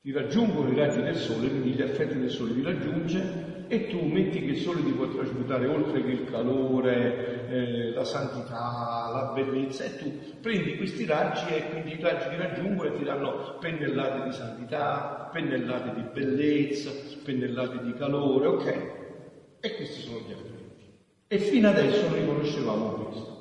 Ti 0.00 0.10
raggiungono 0.10 0.72
i 0.72 0.74
raggi 0.74 1.02
del 1.02 1.16
sole, 1.16 1.50
quindi 1.50 1.72
gli 1.72 1.82
effetti 1.82 2.18
del 2.18 2.30
sole 2.30 2.54
ti 2.54 2.62
raggiunge 2.62 3.66
e 3.68 3.88
tu 3.88 4.06
metti 4.06 4.40
che 4.40 4.52
il 4.52 4.56
sole 4.56 4.82
ti 4.82 4.90
può 4.92 5.06
trasmutare 5.06 5.66
oltre 5.66 6.02
che 6.02 6.10
il 6.10 6.24
calore, 6.24 7.46
eh, 7.46 7.92
la 7.92 8.04
santità, 8.04 9.10
la 9.12 9.32
bellezza 9.34 9.84
e 9.84 9.96
tu 9.96 10.18
prendi 10.40 10.74
questi 10.76 11.04
raggi 11.04 11.54
e 11.54 11.68
quindi 11.68 11.92
i 11.92 12.00
raggi 12.00 12.30
ti 12.30 12.36
raggiungono 12.36 12.88
e 12.88 12.96
ti 12.96 13.02
danno 13.02 13.58
pennellate 13.58 14.22
di 14.22 14.32
santità, 14.32 15.28
pennellate 15.30 15.92
di 15.92 16.02
bellezza, 16.10 16.90
pennellate 17.22 17.80
di 17.80 17.92
calore, 17.92 18.46
ok? 18.46 18.66
E 19.60 19.74
questi 19.74 20.00
sono 20.00 20.20
gli 20.20 20.30
effetti. 20.30 20.90
E 21.28 21.38
fino 21.38 21.68
adesso 21.68 22.08
noi 22.08 22.24
conoscevamo 22.24 22.94
questo. 22.94 23.40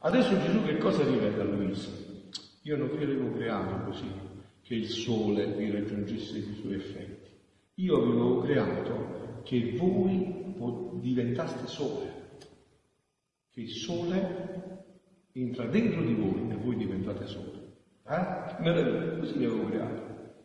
Adesso 0.00 0.38
Gesù 0.38 0.62
che 0.62 0.78
cosa 0.78 1.04
rivela 1.04 1.42
a 1.42 1.44
Luisa? 1.44 1.99
Io 2.70 2.76
non 2.76 2.90
avevo 2.94 3.32
creato 3.32 3.84
così, 3.84 4.08
che 4.62 4.76
il 4.76 4.86
sole 4.86 5.44
vi 5.56 5.72
raggiungesse 5.72 6.38
i 6.38 6.54
suoi 6.60 6.74
effetti. 6.74 7.28
Io 7.74 7.96
avevo 7.96 8.42
creato 8.42 9.42
che 9.42 9.74
voi 9.76 10.54
diventaste 11.00 11.66
sole, 11.66 12.12
che 13.50 13.62
il 13.62 13.70
sole 13.70 14.84
entra 15.32 15.66
dentro 15.66 16.00
di 16.00 16.14
voi 16.14 16.48
e 16.48 16.54
voi 16.54 16.76
diventate 16.76 17.26
sole. 17.26 17.58
Eh? 18.06 19.18
Così 19.18 19.36
vi 19.36 19.46
avevo 19.46 19.64
creato. 19.64 20.02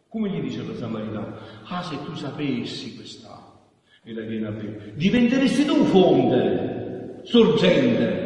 Come 0.07 0.29
gli 0.29 0.41
dice 0.41 0.63
la 0.63 0.73
Samaritana? 0.73 1.38
Ah, 1.65 1.83
se 1.83 1.95
tu 2.05 2.15
sapessi 2.15 2.95
questa 2.95 3.53
e 4.01 4.13
la 4.13 4.21
viene 4.21 4.47
a 4.47 4.51
bere. 4.51 4.93
Diventeresti 4.95 5.63
tu 5.65 5.83
fonte, 5.83 7.19
sorgente. 7.21 8.23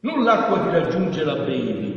Non 0.00 0.22
l'acqua 0.22 0.60
ti 0.60 0.68
raggiunge 0.68 1.24
la 1.24 1.44
bevi, 1.44 1.91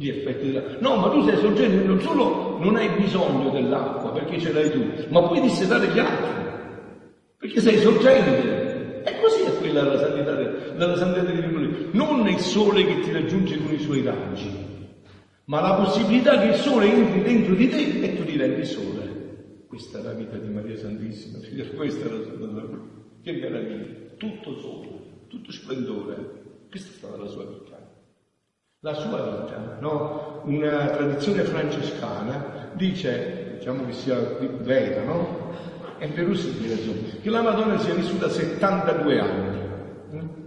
gli 0.00 0.08
effetti 0.08 0.50
della... 0.50 0.78
No, 0.78 0.96
ma 0.96 1.10
tu 1.10 1.22
sei 1.26 1.36
sorgente, 1.36 1.84
non 1.84 2.00
solo 2.00 2.56
non 2.58 2.76
hai 2.76 2.88
bisogno 2.98 3.50
dell'acqua 3.50 4.12
perché 4.12 4.40
ce 4.40 4.50
l'hai 4.50 4.70
tu, 4.70 4.82
ma 5.10 5.26
puoi 5.28 5.42
dissetare 5.42 5.88
gli 5.88 5.98
altri, 5.98 6.42
perché 7.36 7.60
sei 7.60 7.76
sorgente. 7.76 9.02
E 9.04 9.20
così 9.20 9.42
è 9.42 9.58
quella 9.58 9.82
la 9.82 9.98
santità, 9.98 10.34
della 10.34 10.96
santità 10.96 11.30
di 11.30 11.46
Dio. 11.46 11.88
Non 11.92 12.26
il 12.26 12.38
sole 12.38 12.84
che 12.86 13.00
ti 13.00 13.12
raggiunge 13.12 13.58
con 13.58 13.74
i 13.74 13.78
suoi 13.78 14.02
raggi, 14.02 14.50
ma 15.44 15.60
la 15.60 15.74
possibilità 15.74 16.38
che 16.38 16.46
il 16.46 16.54
sole 16.54 16.90
entri 16.90 17.22
dentro 17.22 17.54
di 17.54 17.68
te 17.68 18.00
e 18.00 18.16
tu 18.16 18.22
diventi 18.22 18.64
sole. 18.64 19.08
Questa 19.68 19.98
è 19.98 20.02
la 20.02 20.12
vita 20.14 20.38
di 20.38 20.48
Maria 20.48 20.76
Santissima, 20.78 21.38
questa 21.76 22.08
è 22.08 22.10
la 22.10 22.22
sua 22.22 22.36
vita. 22.36 22.88
Che 23.22 23.32
meraviglia, 23.32 23.84
tutto 24.16 24.58
solo, 24.60 25.26
tutto 25.28 25.52
splendore. 25.52 26.38
Questa 26.70 26.88
è 26.88 26.92
stata 26.92 27.18
la 27.18 27.26
sua 27.26 27.44
vita. 27.44 27.69
La 28.80 28.94
sua 28.94 29.22
vita, 29.22 29.76
no? 29.80 30.40
Una 30.44 30.86
tradizione 30.86 31.44
francescana 31.44 32.70
dice, 32.74 33.56
diciamo 33.58 33.84
che 33.84 33.92
sia 33.92 34.18
vera, 34.62 35.04
no? 35.04 35.52
È 35.98 36.08
verosimile, 36.08 36.74
insomma, 36.74 37.20
che 37.20 37.30
la 37.30 37.42
Madonna 37.42 37.78
sia 37.78 37.94
vissuta 37.94 38.28
72 38.28 39.20
anni. 39.20 39.58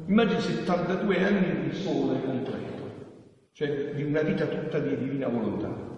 Immagini 0.07 0.41
72 0.41 1.23
anni 1.23 1.69
di 1.69 1.75
sole 1.75 2.21
completo, 2.23 2.89
cioè 3.51 3.93
di 3.93 4.03
una 4.03 4.21
vita 4.21 4.47
tutta 4.47 4.79
di 4.79 4.97
divina 4.97 5.27
volontà 5.27 5.91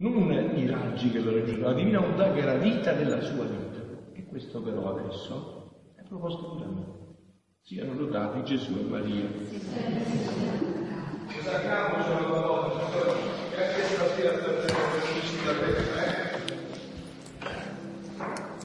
non 0.00 0.30
i 0.56 0.66
raggi 0.66 1.10
che 1.10 1.18
lo 1.18 1.32
raggiungono, 1.32 1.70
la 1.70 1.74
divina 1.74 1.98
volontà 1.98 2.32
che 2.32 2.38
era 2.38 2.54
vita 2.54 2.92
della 2.92 3.20
sua 3.20 3.44
vita. 3.44 3.80
E 4.12 4.24
questo 4.26 4.60
però 4.60 4.96
adesso 4.96 5.72
è 5.96 6.02
proposto 6.02 6.50
pure 6.50 6.64
a 6.64 6.68
noi. 6.68 6.84
Siano 7.62 7.94
lodati 7.94 8.44
Gesù 8.44 8.78
e 8.78 8.82
Maria. 8.82 10.86
Sacrammo 11.42 12.02
sulla 12.04 12.28
parola, 12.28 12.74
che 13.54 13.64
anche 13.64 13.82
stasera 13.84 14.38
state 14.38 16.27